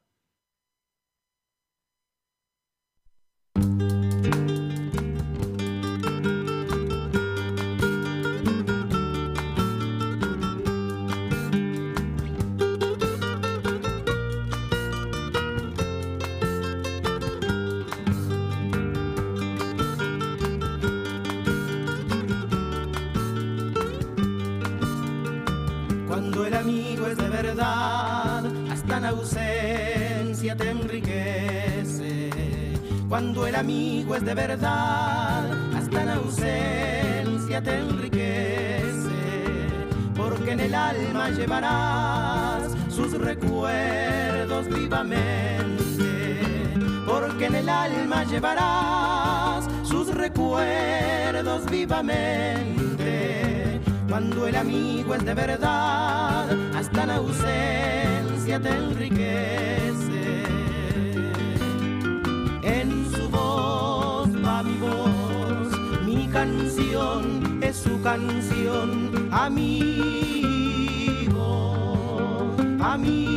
Cuando 26.07 26.45
el 33.47 33.55
amigo 33.55 34.15
es 34.15 34.23
de 34.23 34.33
verdad, 34.33 35.51
hasta 35.73 36.01
en 36.01 36.09
ausencia 36.09 37.61
te 37.61 37.79
enriquece, 37.79 39.09
porque 40.15 40.51
en 40.51 40.59
el 40.59 40.75
alma 40.75 41.29
llevarás 41.31 42.71
sus 42.89 43.13
recuerdos 43.13 44.67
vivamente, 44.67 46.39
porque 47.07 47.45
en 47.45 47.55
el 47.55 47.69
alma 47.69 48.23
llevarás 48.25 49.65
sus 49.83 50.13
recuerdos 50.13 51.65
vivamente. 51.69 53.54
Cuando 54.15 54.47
el 54.47 54.55
amigo 54.55 55.13
es 55.13 55.25
de 55.25 55.33
verdad, 55.33 56.49
hasta 56.73 57.03
en 57.03 57.09
ausencia 57.11 58.61
te 58.61 58.69
enriquece 58.69 59.65
canción 66.31 67.59
es 67.61 67.75
su 67.75 68.01
canción, 68.01 69.27
amigo, 69.31 70.85
amigo. 72.79 73.35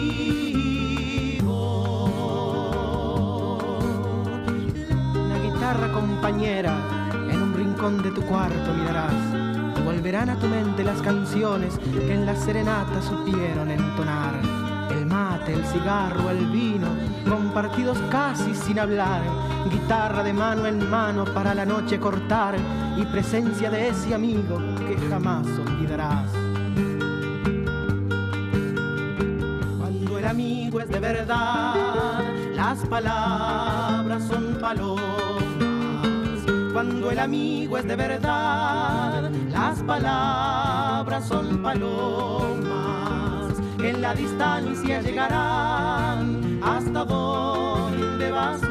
La 5.28 5.38
guitarra 5.38 5.92
compañera 5.92 6.76
en 7.30 7.42
un 7.42 7.52
rincón 7.54 8.00
de 8.00 8.12
tu 8.12 8.22
cuarto 8.22 8.74
mirarás 8.74 9.37
volverán 10.08 10.30
a 10.30 10.38
tu 10.38 10.46
mente 10.46 10.82
las 10.82 11.02
canciones 11.02 11.78
que 11.78 12.14
en 12.14 12.24
la 12.24 12.34
serenata 12.34 13.02
supieron 13.02 13.70
entonar. 13.70 14.40
El 14.90 15.04
mate, 15.04 15.52
el 15.52 15.62
cigarro, 15.66 16.30
el 16.30 16.46
vino, 16.46 16.88
compartidos 17.28 17.98
casi 18.10 18.54
sin 18.54 18.78
hablar 18.78 19.20
guitarra 19.70 20.22
de 20.22 20.32
mano 20.32 20.64
en 20.64 20.88
mano 20.88 21.26
para 21.26 21.52
la 21.52 21.66
noche 21.66 22.00
cortar 22.00 22.56
y 22.96 23.04
presencia 23.04 23.68
de 23.68 23.88
ese 23.88 24.14
amigo 24.14 24.58
que 24.78 24.96
jamás 25.10 25.46
olvidarás. 25.46 26.30
Cuando 29.76 30.18
el 30.18 30.24
amigo 30.24 30.80
es 30.80 30.88
de 30.88 31.00
verdad, 31.00 32.24
las 32.54 32.78
palabras 32.86 34.22
son 34.26 34.56
palomas. 34.58 35.47
Cuando 36.78 37.10
el 37.10 37.18
amigo 37.18 37.76
es 37.76 37.88
de 37.88 37.96
verdad, 37.96 39.32
las 39.50 39.82
palabras 39.82 41.26
son 41.26 41.60
palomas. 41.60 43.52
En 43.82 44.00
la 44.00 44.14
distancia 44.14 45.02
llegarán 45.02 46.60
hasta 46.62 47.04
donde 47.04 48.30
va 48.30 48.56
su 48.58 48.68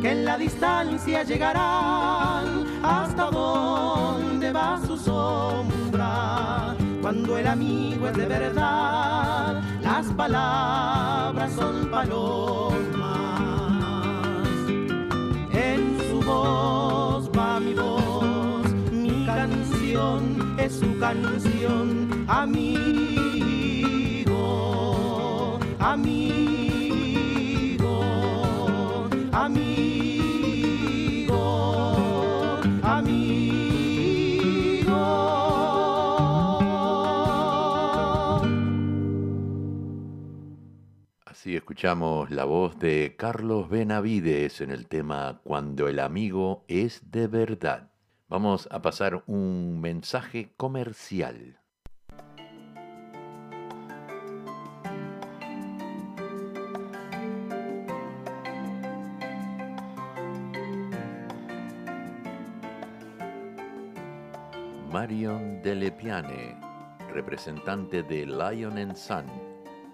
que 0.00 0.10
en 0.12 0.24
la 0.24 0.38
distancia 0.38 1.22
llegarán 1.22 2.64
hasta 2.82 3.30
donde 3.30 4.52
va 4.52 4.80
su 4.86 4.96
sombra. 4.96 6.76
Cuando 7.02 7.36
el 7.36 7.46
amigo 7.46 8.08
es 8.08 8.16
de 8.16 8.24
verdad, 8.24 9.62
las 9.82 10.06
palabras 10.14 11.52
son 11.52 11.90
palomas. 11.90 12.89
Voz 16.30 17.30
va 17.36 17.60
mi 17.60 17.74
voz, 17.74 18.66
mi 18.92 19.26
canción 19.26 20.56
es 20.58 20.72
su 20.80 20.98
canción, 20.98 22.24
amigo, 22.28 22.58
amigo. 25.78 26.40
Así 29.32 30.19
escuchamos 41.70 42.32
la 42.32 42.44
voz 42.46 42.80
de 42.80 43.14
Carlos 43.16 43.68
Benavides 43.68 44.60
en 44.60 44.72
el 44.72 44.88
tema 44.88 45.40
Cuando 45.44 45.86
el 45.86 46.00
amigo 46.00 46.64
es 46.66 47.12
de 47.12 47.28
verdad. 47.28 47.92
Vamos 48.28 48.66
a 48.72 48.82
pasar 48.82 49.22
un 49.28 49.80
mensaje 49.80 50.52
comercial. 50.56 51.60
Marion 64.90 65.62
Delepiane, 65.62 66.56
representante 67.14 68.02
de 68.02 68.26
Lion 68.26 68.96
Sun 68.96 69.49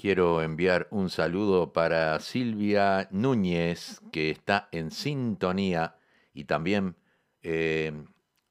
Quiero 0.00 0.40
enviar 0.40 0.88
un 0.90 1.10
saludo 1.10 1.74
para 1.74 2.18
Silvia 2.20 3.06
Núñez, 3.10 4.00
que 4.10 4.30
está 4.30 4.70
en 4.72 4.90
sintonía, 4.90 5.96
y 6.32 6.44
también 6.44 6.96
eh, 7.42 7.92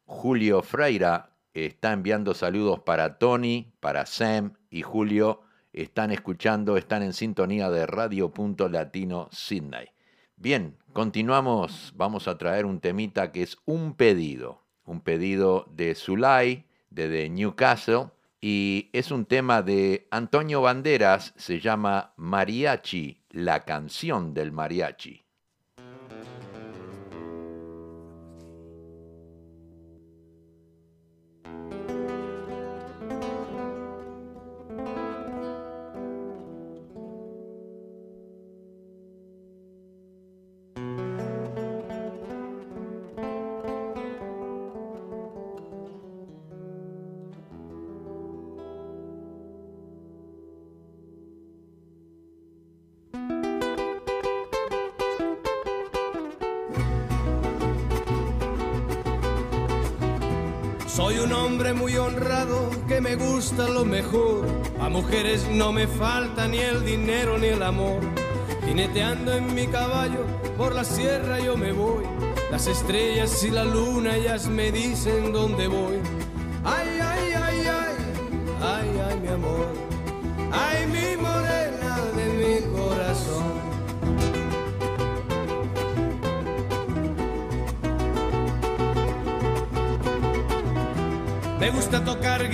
Julio 0.05 0.61
Freira 0.61 1.31
está 1.55 1.91
enviando 1.91 2.35
saludos 2.35 2.81
para 2.81 3.17
Tony, 3.17 3.73
para 3.79 4.05
Sam 4.05 4.59
y 4.69 4.83
Julio. 4.83 5.41
Están 5.73 6.11
escuchando, 6.11 6.77
están 6.77 7.01
en 7.01 7.13
sintonía 7.13 7.71
de 7.71 7.87
Radio 7.87 8.31
Punto 8.31 8.69
Latino 8.69 9.27
Sydney. 9.31 9.87
Bien, 10.35 10.77
continuamos. 10.93 11.93
Vamos 11.95 12.27
a 12.27 12.37
traer 12.37 12.67
un 12.67 12.79
temita 12.79 13.31
que 13.31 13.41
es 13.41 13.57
un 13.65 13.95
pedido. 13.95 14.61
Un 14.85 15.01
pedido 15.01 15.65
de 15.71 15.95
Zulay, 15.95 16.67
de 16.91 17.09
The 17.09 17.29
Newcastle. 17.31 18.11
Y 18.41 18.89
es 18.93 19.11
un 19.11 19.25
tema 19.25 19.61
de 19.61 20.07
Antonio 20.11 20.61
Banderas, 20.61 21.33
se 21.35 21.59
llama 21.59 22.13
Mariachi, 22.15 23.25
la 23.31 23.65
canción 23.65 24.33
del 24.33 24.51
mariachi. 24.51 25.28
Lo 63.67 63.83
mejor. 63.85 64.45
A 64.79 64.89
mujeres 64.89 65.47
no 65.51 65.71
me 65.71 65.87
falta 65.87 66.47
ni 66.47 66.59
el 66.59 66.85
dinero 66.85 67.37
ni 67.37 67.47
el 67.47 67.63
amor. 67.63 67.99
Jineteando 68.65 69.33
en 69.33 69.53
mi 69.53 69.67
caballo 69.67 70.25
por 70.57 70.75
la 70.75 70.83
sierra 70.83 71.39
yo 71.39 71.57
me 71.57 71.71
voy. 71.71 72.05
Las 72.51 72.67
estrellas 72.67 73.43
y 73.43 73.49
la 73.49 73.63
luna 73.63 74.15
ellas 74.15 74.47
me 74.47 74.71
dicen 74.71 75.33
dónde 75.33 75.67
voy. 75.67 76.18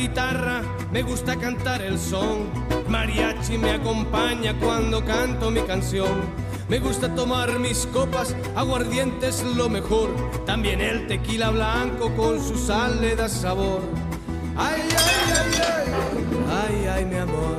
Guitarra, 0.08 0.62
me 0.92 1.02
gusta 1.02 1.36
cantar 1.36 1.82
el 1.82 1.98
son. 1.98 2.50
Mariachi 2.90 3.58
me 3.58 3.72
acompaña 3.72 4.54
cuando 4.60 5.04
canto 5.04 5.50
mi 5.50 5.62
canción. 5.62 6.22
Me 6.70 6.78
gusta 6.80 7.14
tomar 7.16 7.58
mis 7.60 7.88
copas, 7.88 8.36
aguardiente 8.56 9.30
es 9.30 9.44
lo 9.44 9.68
mejor. 9.68 10.10
También 10.46 10.80
el 10.80 11.08
tequila 11.08 11.50
blanco 11.50 12.12
con 12.16 12.40
su 12.40 12.56
sal 12.56 13.02
le 13.02 13.16
da 13.16 13.28
sabor. 13.28 13.82
Ay, 14.56 14.82
ay, 14.82 15.34
ay, 15.40 15.52
ay, 15.72 16.86
ay, 16.86 16.88
ay, 16.88 17.06
mi 17.06 17.16
amor. 17.16 17.58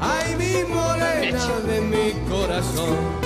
Ay, 0.00 0.36
mi 0.36 0.72
morena 0.72 1.48
de 1.66 1.80
mi 1.80 2.12
corazón. 2.28 3.23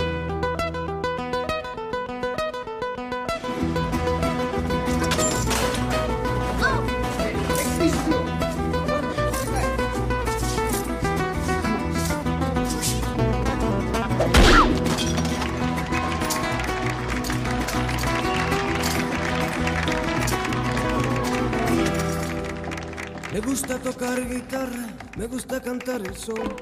Tocar 23.92 24.28
guitarra, 24.28 24.86
me 25.16 25.26
gusta 25.26 25.62
cantar 25.62 26.02
el 26.02 26.14
son. 26.14 26.54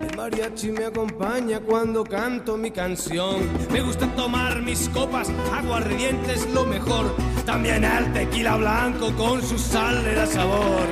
El 0.00 0.16
mariachi 0.18 0.70
me 0.70 0.84
acompaña 0.84 1.58
cuando 1.60 2.04
canto 2.04 2.58
mi 2.58 2.70
canción. 2.70 3.48
Me 3.72 3.80
gusta 3.80 4.06
tomar 4.14 4.60
mis 4.60 4.90
copas, 4.90 5.30
aguardiente 5.50 6.34
es 6.34 6.46
lo 6.50 6.66
mejor. 6.66 7.16
También 7.46 7.84
el 7.84 8.12
tequila 8.12 8.56
blanco 8.56 9.10
con 9.16 9.40
su 9.40 9.58
sal 9.58 10.04
le 10.04 10.14
da 10.14 10.26
sabor. 10.26 10.86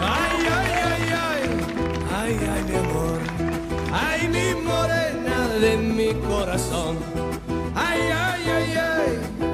Ay, 0.00 0.46
ay, 0.58 0.70
ay, 0.90 1.02
ay, 1.28 1.42
ay, 2.20 2.38
ay, 2.54 2.62
mi 2.70 2.76
amor. 2.76 3.18
Ay, 3.92 4.28
mi 4.28 4.62
morena 4.62 5.48
de 5.60 5.76
mi 5.76 6.14
corazón. 6.26 6.96
Ay, 7.74 8.00
ay, 8.00 8.42
ay, 8.56 8.76
ay, 8.76 9.12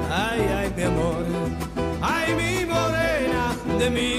ay, 0.09 0.41
ay, 0.57 0.73
mi 0.77 0.83
amor. 0.83 1.25
Ay, 2.01 2.33
mi 2.33 2.65
morena 2.65 3.55
de 3.77 3.89
mi 3.89 4.10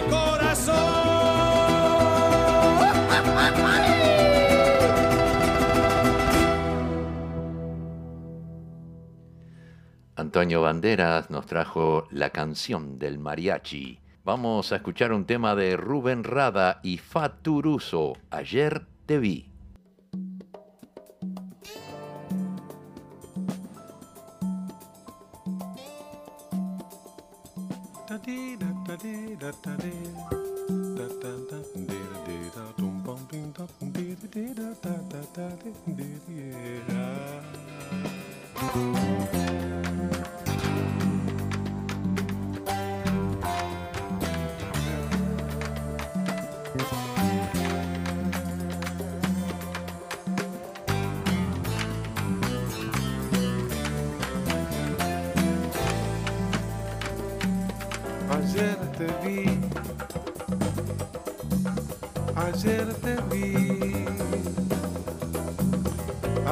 Antonio 10.33 10.63
Banderas 10.63 11.29
nos 11.29 11.45
trajo 11.45 12.09
la 12.11 12.31
canción 12.31 12.99
del 12.99 13.19
mariachi. 13.19 13.99
Vamos 14.25 14.73
a 14.73 14.77
escuchar 14.77 15.13
un 15.13 15.27
tema 15.27 15.55
de 15.55 15.77
Rubén 15.77 16.25
Rada 16.25 16.81
y 16.83 16.97
Faturuso. 16.97 18.15
Ayer 18.31 18.87
te 19.05 19.19
vi. 19.19 19.52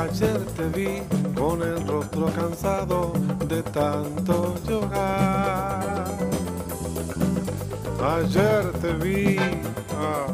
Ayer 0.00 0.40
te 0.56 0.64
vi 0.68 1.02
con 1.34 1.62
el 1.62 1.86
rostro 1.86 2.26
cansado 2.26 3.12
de 3.46 3.62
tanto 3.62 4.54
llorar. 4.66 6.06
Ayer 8.16 8.72
te 8.80 8.92
vi, 8.94 9.36
ah, 9.94 10.26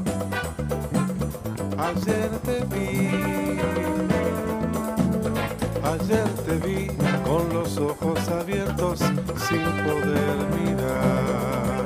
ayer 1.89 2.31
te 2.47 2.65
vi, 2.73 2.91
ayer 5.93 6.29
te 6.47 6.55
vi 6.67 6.87
con 7.25 7.43
los 7.53 7.77
ojos 7.79 8.29
abiertos 8.29 9.01
sin 9.49 9.65
poder 9.87 10.37
mirar. 10.57 11.85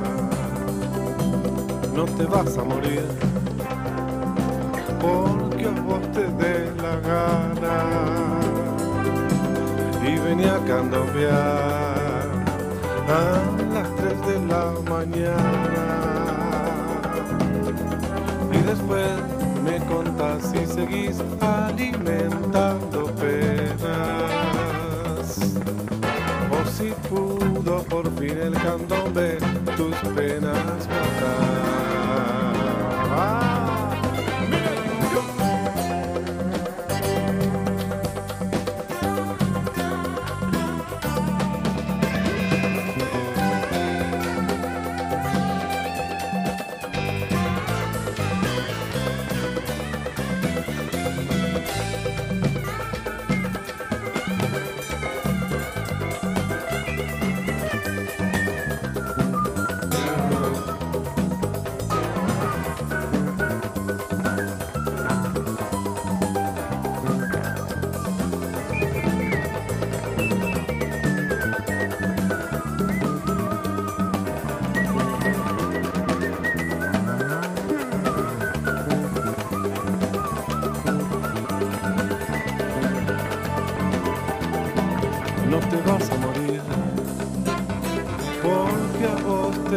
No 1.95 2.05
te 2.05 2.25
vas 2.25 2.57
a 2.57 2.63
morir 2.63 3.05
porque 5.01 5.40
venía 10.35 10.55
a 10.55 10.59
cambiar 10.59 12.25
a 13.09 13.19
las 13.73 13.95
3 13.97 14.27
de 14.27 14.35
la 14.47 14.63
mañana 14.89 15.85
y 18.49 18.57
después 18.63 19.11
me 19.65 19.77
contás 19.87 20.51
si 20.51 20.65
seguís 20.65 21.17
alimentando 21.41 23.07
penas 23.19 23.91
o 26.49 26.59
si 26.75 26.93
pudo 27.09 27.83
por 27.89 28.09
fin 28.17 28.37
el 28.37 28.53
candombe 28.53 29.37
tus 29.75 29.97
penas 30.15 30.87
matar. 30.87 31.80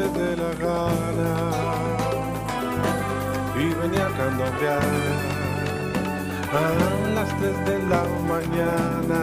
Dé 0.09 0.37
la 0.37 0.53
gana 0.55 1.35
y 3.57 3.73
venía 3.75 4.07
a 4.07 4.11
candombear 4.11 4.83
a 6.53 7.15
las 7.15 7.29
3 7.39 7.67
de 7.67 7.79
la 7.89 8.03
mañana. 8.29 9.23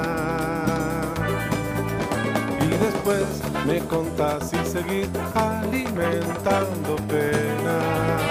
Y 2.61 2.67
después 2.85 3.25
me 3.65 3.79
contás 3.87 4.51
y 4.53 4.65
seguir 4.65 5.09
alimentando 5.35 6.95
penas. 7.07 8.21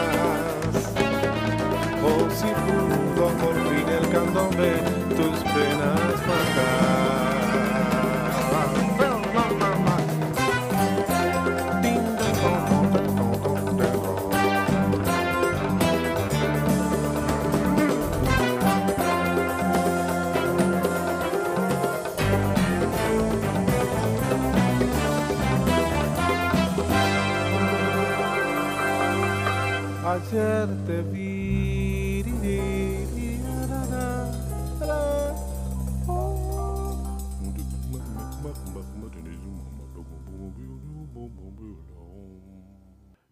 O 2.03 2.31
si 2.31 2.49
pudo 2.65 3.29
por 3.41 3.55
fin 3.69 3.89
el 3.89 4.09
candombe 4.11 4.73
tus 5.17 5.39
penas 5.53 6.17
matar. 6.27 6.90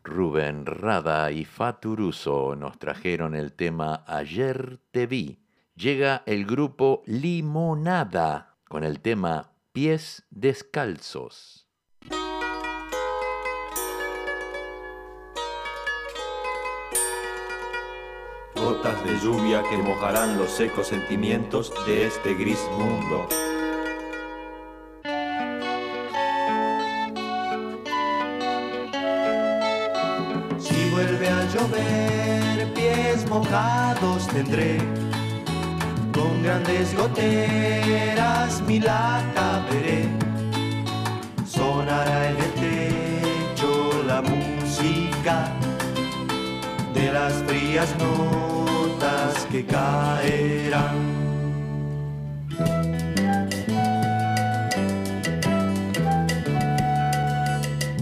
Rubén 0.03 0.66
Rada 0.66 1.30
y 1.30 1.44
Faturuso 1.44 2.57
nos 2.57 2.78
trajeron 2.80 3.36
el 3.36 3.53
tema 3.53 4.03
Ayer 4.09 4.80
te 4.90 5.07
vi. 5.07 5.38
Llega 5.76 6.24
el 6.26 6.46
grupo 6.46 7.05
Limonada 7.07 8.57
con 8.68 8.82
el 8.82 8.99
tema 8.99 9.53
Pies 9.72 10.26
descalzos. 10.30 11.57
Gotas 18.59 19.04
de 19.04 19.18
lluvia 19.20 19.62
que 19.62 19.76
mojarán 19.78 20.38
los 20.38 20.50
secos 20.50 20.88
sentimientos 20.88 21.72
de 21.86 22.06
este 22.06 22.34
gris 22.34 22.61
mundo. 22.76 23.26
Si 30.59 30.90
vuelve 30.90 31.28
a 31.28 31.44
llover, 31.52 32.74
pies 32.74 33.28
mojados 33.28 34.26
tendré. 34.28 34.78
Con 36.12 36.42
grandes 36.42 36.96
goteras 36.96 38.61
mi 38.62 38.80
lata 38.80 39.64
veré. 39.70 40.09
Sonará 41.46 42.30
en 42.30 42.36
el 42.36 42.52
techo 42.54 44.02
la 44.06 44.22
música 44.22 45.57
las 47.12 47.32
frías 47.46 47.94
notas 47.98 49.46
que 49.50 49.64
caerán. 49.64 50.96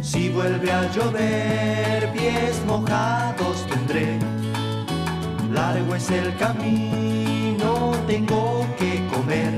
Si 0.02 0.28
vuelve 0.30 0.72
a 0.72 0.90
llover, 0.92 2.12
pies 2.12 2.62
mojados 2.66 3.66
tendré. 3.68 4.18
Largo 5.52 5.94
es 5.94 6.11
el 6.11 6.36
camino, 6.36 7.92
tengo 8.07 8.66
que 8.78 9.02
comer. 9.12 9.52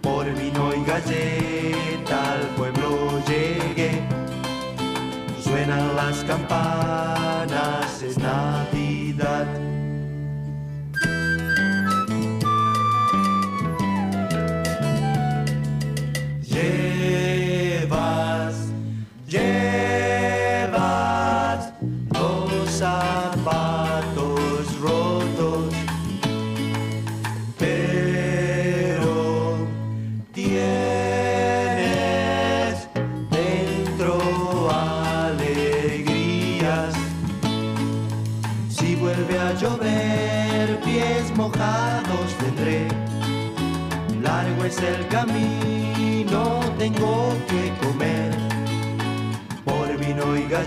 Por 0.00 0.24
vino 0.34 0.74
y 0.74 0.84
galleta 0.84 2.32
al 2.32 2.46
pueblo 2.56 2.71
Suenan 5.72 5.96
las 5.96 6.24
campanas, 6.24 8.02
es 8.02 8.18
Navidad. 8.18 9.61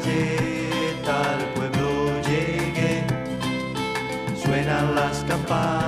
Galleta 0.06 1.34
al 1.34 1.46
pueblo 1.54 2.22
llegué. 2.28 3.04
Suenan 4.36 4.96
las 4.96 5.24
campanas, 5.24 5.85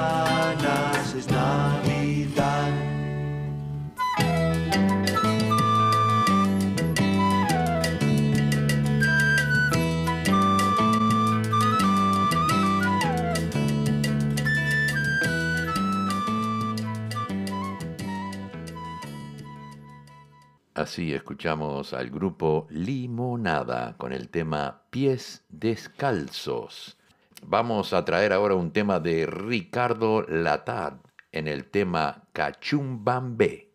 Así 20.97 21.13
escuchamos 21.13 21.93
al 21.93 22.09
grupo 22.09 22.65
Limonada 22.71 23.95
con 23.97 24.13
el 24.13 24.29
tema 24.29 24.81
Pies 24.89 25.45
descalzos. 25.47 26.97
Vamos 27.45 27.93
a 27.93 28.03
traer 28.03 28.33
ahora 28.33 28.55
un 28.55 28.71
tema 28.71 28.99
de 28.99 29.27
Ricardo 29.27 30.23
Latad 30.23 30.93
en 31.31 31.47
el 31.47 31.65
tema 31.65 32.23
Cachumbambé. 32.33 33.73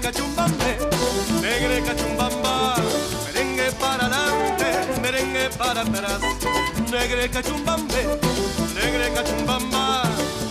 Cachumbambe, 0.00 0.78
negre 1.42 1.82
cachumbamba, 1.82 2.74
merengue 3.26 3.70
para 3.72 4.06
adelante, 4.06 5.00
merengue 5.02 5.50
para 5.58 5.82
atrás. 5.82 6.20
Negre 6.90 7.28
cachumbambe, 7.30 8.18
negre 8.74 9.12
cachumbamba, 9.14 10.02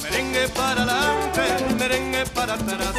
merengue 0.04 0.48
para 0.50 0.84
adelante, 0.84 1.42
merengue 1.80 2.26
para 2.28 2.54
atrás. 2.54 2.96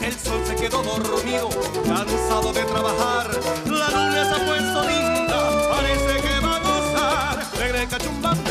El 0.00 0.12
sol 0.12 0.40
se 0.46 0.56
quedó 0.56 0.82
dormido, 0.82 1.48
cansado 1.86 2.52
de 2.52 2.64
trabajar. 2.64 3.30
La 3.66 3.88
luna 3.90 4.24
se 4.24 4.34
ha 4.34 4.46
puesto 4.46 4.82
linda, 4.88 5.68
parece 5.70 6.20
que 6.20 6.40
va 6.40 6.56
a 6.56 6.60
gozar. 6.60 7.46
Negre 7.58 7.86
cachumbambe, 7.86 8.41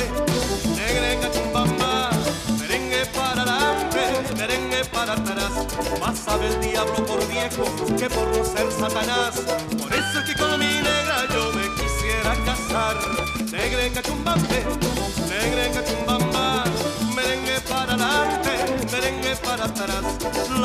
sabe 6.31 6.47
el 6.47 6.61
diablo 6.61 7.05
por 7.05 7.19
viejo 7.27 7.63
que 7.99 8.09
por 8.09 8.27
no 8.35 8.45
ser 8.45 8.71
Satanás. 8.71 9.33
Por 9.81 9.91
eso 9.91 10.19
es 10.19 10.25
que 10.27 10.33
con 10.41 10.57
mi 10.59 10.73
negra 10.89 11.17
yo 11.33 11.51
me 11.57 11.65
quisiera 11.79 12.31
casar. 12.45 12.95
Negre 13.51 13.91
cachumbambe, 13.91 14.59
negre 15.33 15.63
cachumbamba, 15.75 16.63
merengue 17.15 17.59
para 17.67 17.93
adelante, 17.95 18.51
merengue 18.93 19.35
para 19.47 19.65
atrás. 19.65 20.03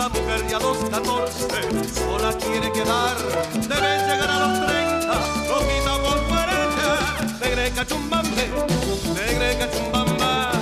La 0.00 0.08
mujer 0.08 0.40
ya 0.48 0.58
los 0.60 0.78
14 0.88 1.94
sola 1.98 2.30
quiere 2.44 2.70
quedar, 2.70 3.16
debe 3.72 3.90
llegar 4.08 4.30
a 4.30 4.38
los 4.44 4.66
30, 4.66 5.14
lo 5.50 5.58
quita 5.68 5.92
por 6.04 6.18
40. 6.30 7.38
Negre 7.42 7.72
cachumbambe, 7.74 8.44
negre 9.18 9.48
cachumbamba, 9.58 10.52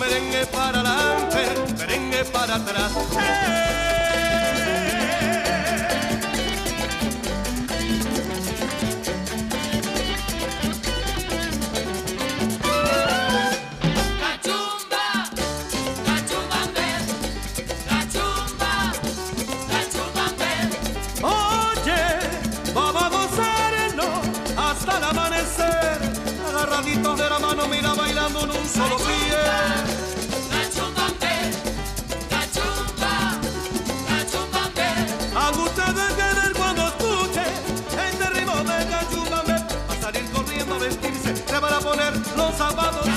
merengue 0.00 0.46
para 0.46 0.80
adelante, 0.80 1.40
merengue 1.78 2.24
para 2.32 2.54
atrás. 2.54 2.92
Cachumba, 2.94 4.13
Salvador. 42.54 43.13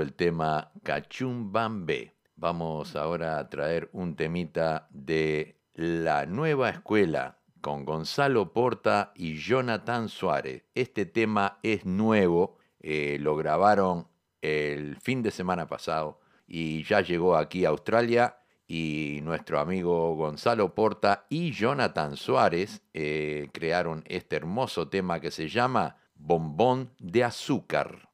El 0.00 0.14
tema 0.14 0.72
Cachumbambe. 0.82 2.14
Vamos 2.36 2.96
ahora 2.96 3.38
a 3.38 3.48
traer 3.48 3.90
un 3.92 4.16
temita 4.16 4.88
de 4.90 5.60
la 5.74 6.26
nueva 6.26 6.70
escuela 6.70 7.38
con 7.60 7.84
Gonzalo 7.84 8.52
Porta 8.52 9.12
y 9.14 9.36
Jonathan 9.36 10.08
Suárez. 10.08 10.64
Este 10.74 11.06
tema 11.06 11.58
es 11.62 11.84
nuevo, 11.84 12.58
eh, 12.80 13.18
lo 13.20 13.36
grabaron 13.36 14.08
el 14.40 14.96
fin 14.96 15.22
de 15.22 15.30
semana 15.30 15.68
pasado 15.68 16.20
y 16.46 16.82
ya 16.84 17.00
llegó 17.00 17.36
aquí 17.36 17.64
a 17.64 17.70
Australia 17.70 18.38
y 18.66 19.20
nuestro 19.22 19.60
amigo 19.60 20.14
Gonzalo 20.16 20.74
Porta 20.74 21.26
y 21.28 21.52
Jonathan 21.52 22.16
Suárez 22.16 22.82
eh, 22.94 23.48
crearon 23.52 24.02
este 24.06 24.36
hermoso 24.36 24.88
tema 24.88 25.20
que 25.20 25.30
se 25.30 25.48
llama 25.48 25.96
Bombón 26.14 26.92
de 26.98 27.24
Azúcar. 27.24 28.11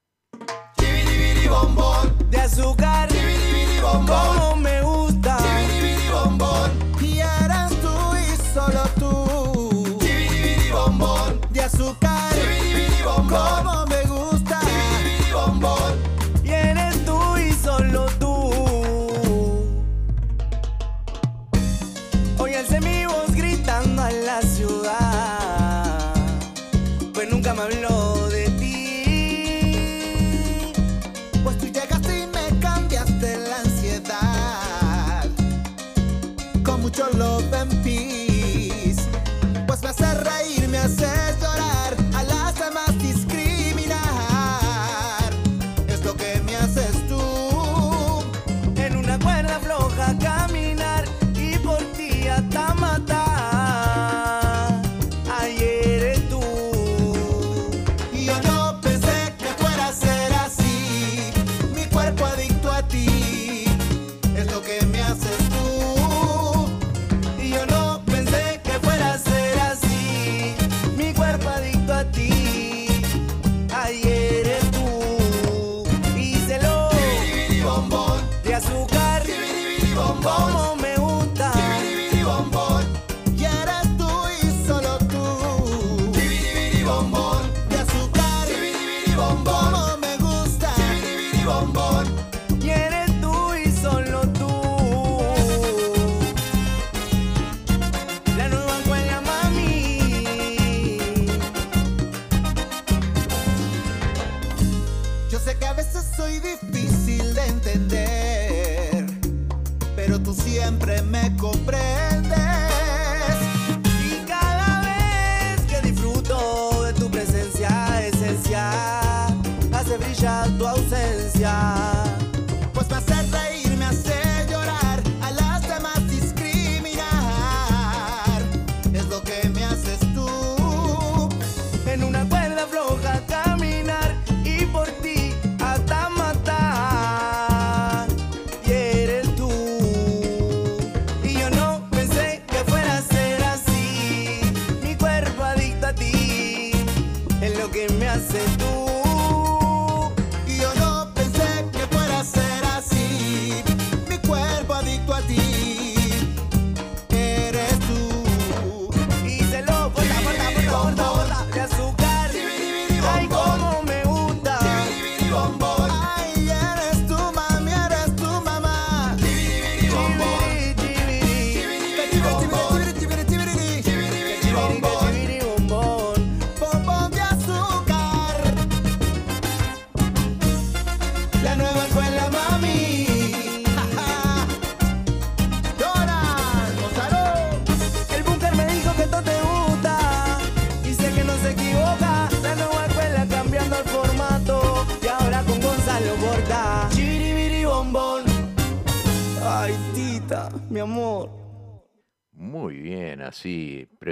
Bombón 1.48 2.14
de 2.30 2.38
azúcar. 2.40 3.08
Como 3.80 4.56
me 4.56 4.82
gusta. 4.82 5.38
bombón. 6.12 6.70
Y 7.00 7.18
eres 7.20 7.70
tú 7.80 8.16
y 8.16 8.54
solo 8.54 8.82
tú. 8.98 9.98
bombón 10.72 11.40
de 11.50 11.60
azúcar. 11.62 12.34
Como 13.04 13.30
me 13.30 13.62
gusta. 13.62 13.77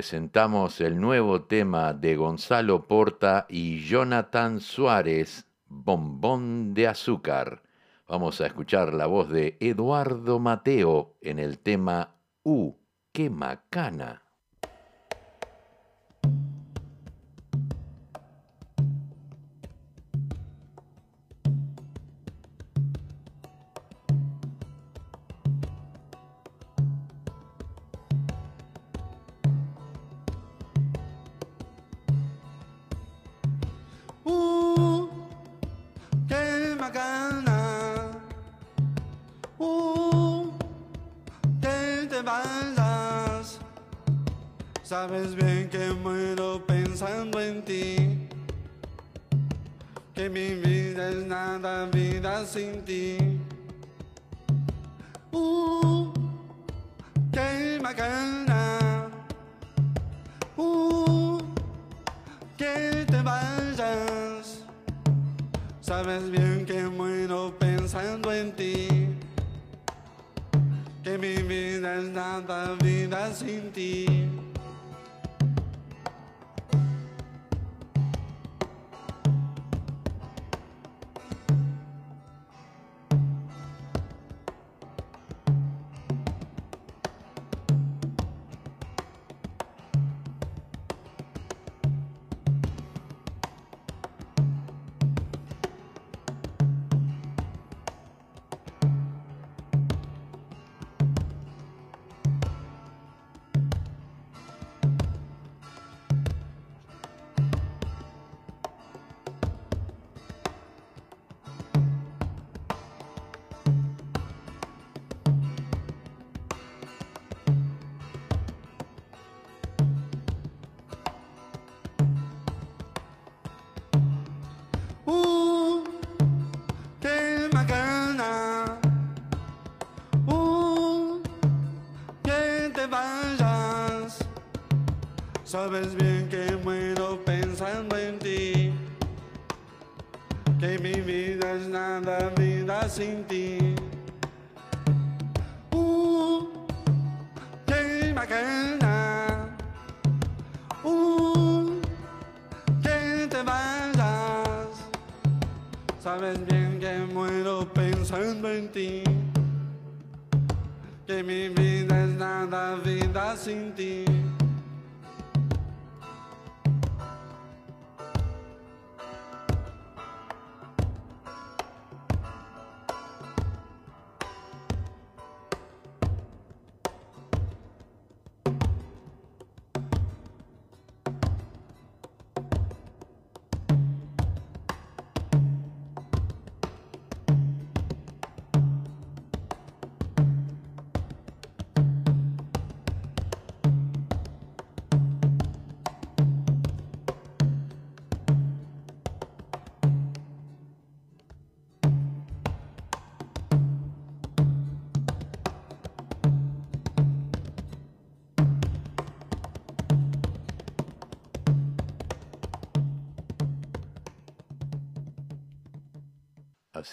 presentamos 0.09 0.81
el 0.81 1.01
nuevo 1.01 1.43
tema 1.43 1.93
de 1.93 2.15
Gonzalo 2.15 2.87
Porta 2.87 3.45
y 3.49 3.81
Jonathan 3.85 4.61
Suárez, 4.61 5.49
Bombón 5.67 6.75
de 6.75 6.87
Azúcar. 6.87 7.65
Vamos 8.07 8.41
a 8.41 8.47
escuchar 8.47 8.95
la 8.95 9.07
voz 9.07 9.29
de 9.31 9.57
Eduardo 9.59 10.39
Mateo 10.39 11.17
en 11.21 11.41
el 11.41 11.59
tema 11.59 12.15
U, 12.45 12.75
qué 13.11 13.31
macana. 13.31 14.23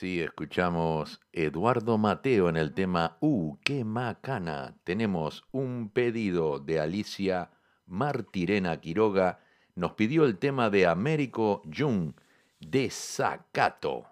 Sí, 0.04 0.20
escuchamos 0.20 1.22
Eduardo 1.32 1.98
Mateo 1.98 2.50
en 2.50 2.58
el 2.58 2.74
tema 2.74 3.16
Uh, 3.22 3.56
qué 3.64 3.86
macana. 3.86 4.76
Tenemos 4.84 5.46
un 5.54 5.92
pedido 5.94 6.60
de 6.60 6.82
Alicia 6.82 7.52
Martirena 7.86 8.82
Quiroga. 8.82 9.40
Nos 9.76 9.94
pidió 9.94 10.26
el 10.26 10.40
tema 10.40 10.70
de 10.70 10.88
Américo 10.88 11.62
Jung, 11.74 12.16
Desacato. 12.60 14.04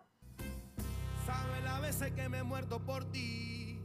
Sabe 1.25 1.61
las 1.61 1.81
veces 1.81 2.13
que 2.13 2.29
me 2.29 2.41
muerto 2.41 2.79
por 2.79 3.03
ti. 3.11 3.77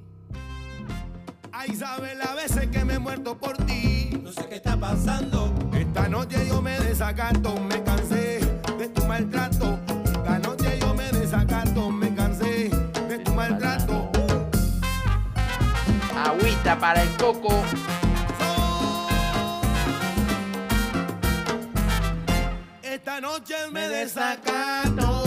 Ay, 1.50 1.74
sabe 1.74 2.14
las 2.14 2.36
veces 2.36 2.68
que 2.68 2.84
me 2.84 2.94
he 2.94 2.98
muerto 3.00 3.36
por 3.36 3.56
ti. 3.66 4.10
No 4.22 4.30
sé 4.30 4.48
qué 4.48 4.54
está 4.54 4.78
pasando. 4.78 5.52
Esta 5.74 6.08
noche 6.08 6.46
yo 6.46 6.62
me 6.62 6.78
desacato, 6.78 7.58
me 7.58 7.82
cansé 7.82 8.38
de 8.78 8.88
tu 8.90 9.04
maltrato 9.06 9.85
para 16.74 17.02
el 17.02 17.16
coco. 17.16 17.62
Esta 22.82 23.20
noche 23.20 23.54
me 23.70 23.88
desacato. 23.88 25.25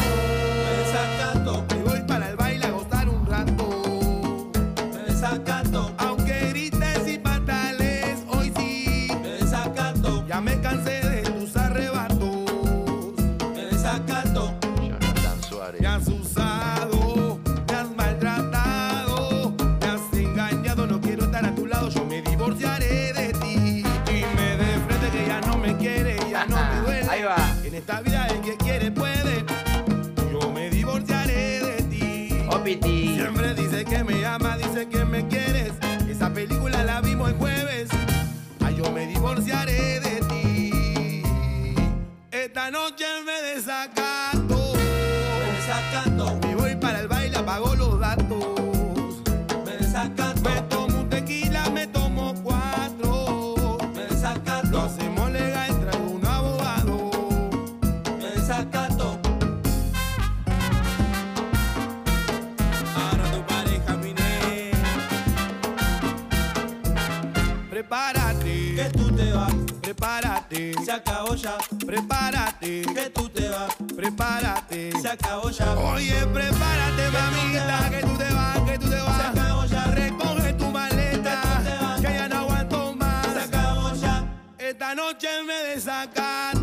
Prepárate, 74.19 74.91
Se 75.01 75.07
acabó 75.07 75.49
ya. 75.49 75.79
Oye, 75.79 76.13
prepárate, 76.33 77.03
que 77.03 77.09
mamita, 77.09 77.89
que 77.89 78.01
tú 78.01 78.17
te 78.17 78.33
vas, 78.33 78.59
que 78.69 78.77
tú 78.77 78.89
te 78.89 78.99
vas. 78.99 79.15
Se 79.15 79.39
acabó 79.39 79.65
ya. 79.65 79.83
Recoge 79.85 80.53
tu 80.55 80.65
maleta, 80.65 81.41
que, 82.01 82.13
ya 82.13 82.27
no 82.27 82.39
aguanto 82.39 82.95
más. 82.95 83.27
Se 83.27 83.39
acabó 83.39 83.95
ya. 83.95 84.25
Esta 84.57 84.93
noche 84.93 85.29
me 85.47 85.53
desacato. 85.73 86.58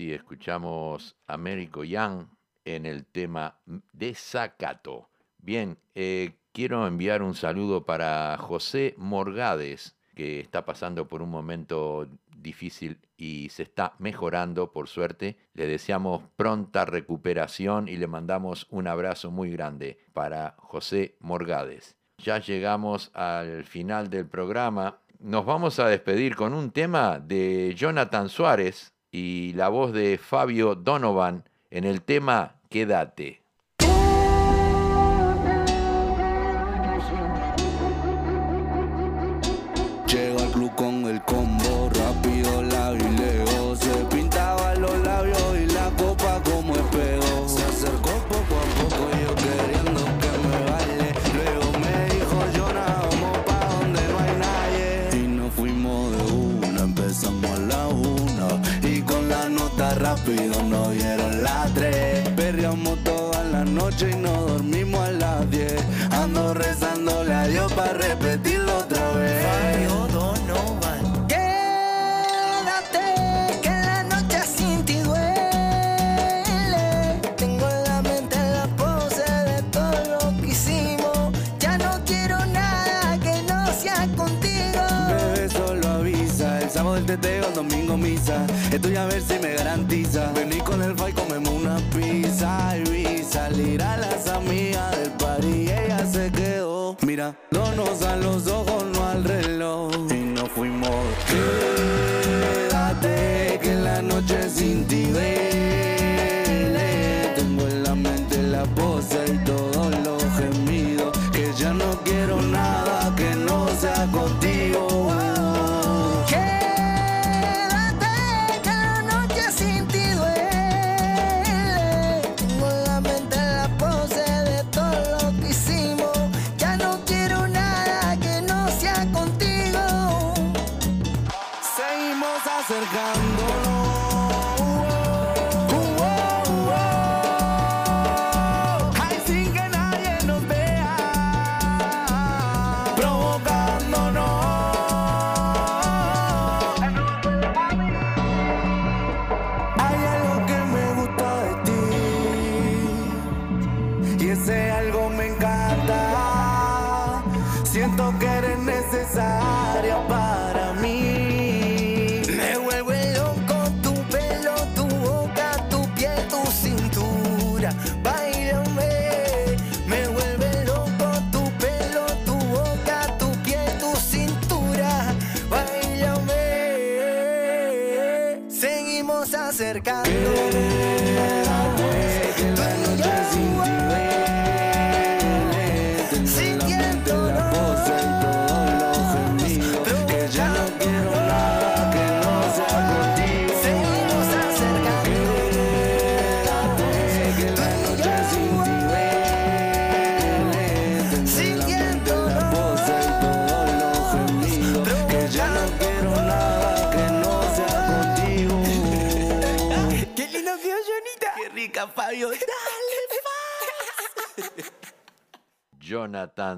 Rossi, 0.00 0.14
escuchamos 0.14 1.16
Américo 1.26 1.84
Young 1.84 2.26
en 2.64 2.86
el 2.86 3.04
tema 3.04 3.58
Desacato. 3.92 5.10
Bien, 5.36 5.76
eh, 5.94 6.38
quiero 6.52 6.86
enviar 6.86 7.22
un 7.22 7.34
saludo 7.34 7.84
para 7.84 8.38
José 8.38 8.94
Morgades, 8.96 9.96
que 10.14 10.40
está 10.40 10.64
pasando 10.64 11.06
por 11.06 11.20
un 11.20 11.30
momento 11.30 12.08
difícil 12.34 12.98
y 13.18 13.50
se 13.50 13.64
está 13.64 13.92
mejorando, 13.98 14.72
por 14.72 14.88
suerte. 14.88 15.36
Le 15.52 15.66
deseamos 15.66 16.22
pronta 16.34 16.86
recuperación 16.86 17.86
y 17.86 17.96
le 17.96 18.06
mandamos 18.06 18.68
un 18.70 18.86
abrazo 18.86 19.30
muy 19.30 19.50
grande 19.50 19.98
para 20.14 20.54
José 20.56 21.16
Morgades. 21.20 21.94
Ya 22.16 22.38
llegamos 22.38 23.10
al 23.12 23.64
final 23.64 24.08
del 24.08 24.26
programa. 24.26 24.98
Nos 25.18 25.44
vamos 25.44 25.78
a 25.78 25.88
despedir 25.88 26.36
con 26.36 26.54
un 26.54 26.70
tema 26.70 27.18
de 27.18 27.74
Jonathan 27.76 28.30
Suárez, 28.30 28.94
y 29.10 29.52
la 29.54 29.68
voz 29.68 29.92
de 29.92 30.18
Fabio 30.18 30.74
Donovan 30.74 31.48
en 31.70 31.84
el 31.84 32.02
tema 32.02 32.56
Quédate. 32.68 33.39
domingo 87.62 87.96
misa. 87.96 88.46
Estoy 88.72 88.96
a 88.96 89.04
ver 89.06 89.20
si 89.20 89.38
me 89.38 89.54
garantiza. 89.54 90.32
Vení 90.32 90.58
con 90.60 90.82
el 90.82 90.92
y 90.92 91.12
comemos 91.12 91.52
una 91.52 91.76
pizza. 91.94 92.76
Y 92.78 92.90
vi 92.90 93.22
salir 93.22 93.82
a 93.82 93.96
las 93.98 94.28
amigas 94.28 94.96
del 94.98 95.10
par 95.12 95.44
y 95.44 95.70
ella 95.70 96.06
se 96.06 96.30
quedó. 96.30 96.96
Mira, 97.02 97.34
donos 97.50 98.02
a 98.02 98.16
los 98.16 98.46
ojos, 98.46 98.84
no 98.94 99.06
al 99.06 99.24
reloj. 99.24 99.92
Y 100.10 100.20
no 100.36 100.46
fuimos. 100.46 101.99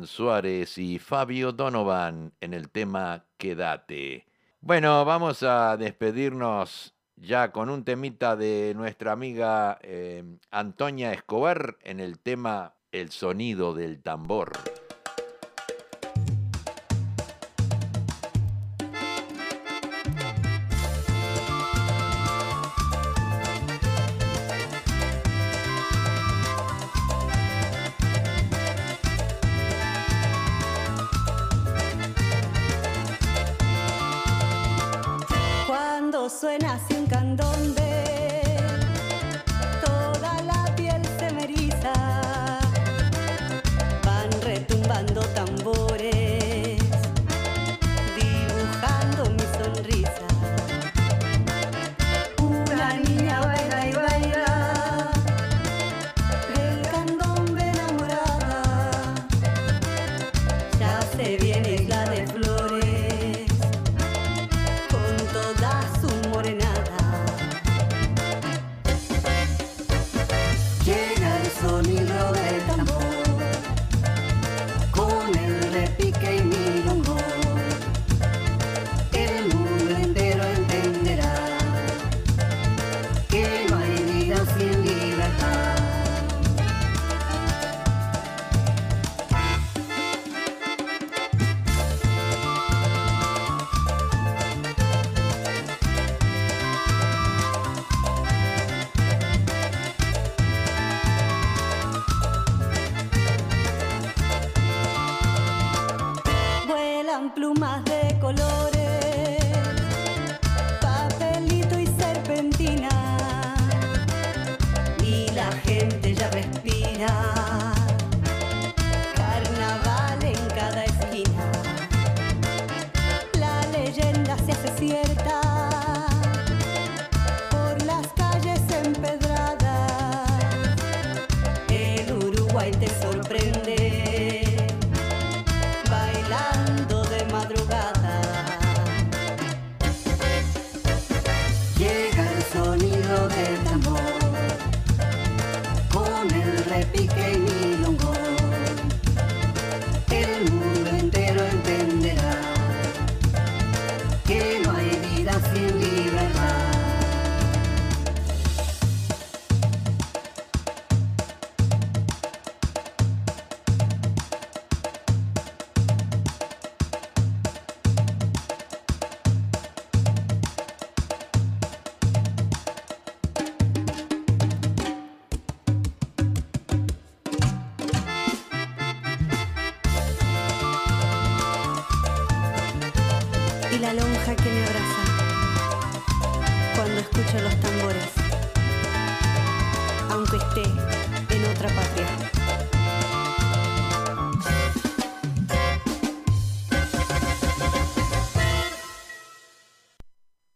Suárez 0.07 0.79
y 0.79 0.99
Fabio 0.99 1.53
Donovan 1.53 2.33
en 2.41 2.55
el 2.55 2.71
tema 2.71 3.25
Quédate. 3.37 4.27
Bueno, 4.61 5.05
vamos 5.05 5.43
a 5.43 5.77
despedirnos 5.77 6.95
ya 7.17 7.53
con 7.53 7.69
un 7.69 7.85
temita 7.85 8.37
de 8.37 8.73
nuestra 8.77 9.13
amiga 9.13 9.79
eh, 9.83 10.25
Antonia 10.51 11.13
Escobar 11.13 11.77
en 11.83 12.01
el 12.01 12.19
tema 12.19 12.75
El 12.91 13.11
sonido 13.11 13.75
del 13.75 14.03
tambor. 14.03 14.53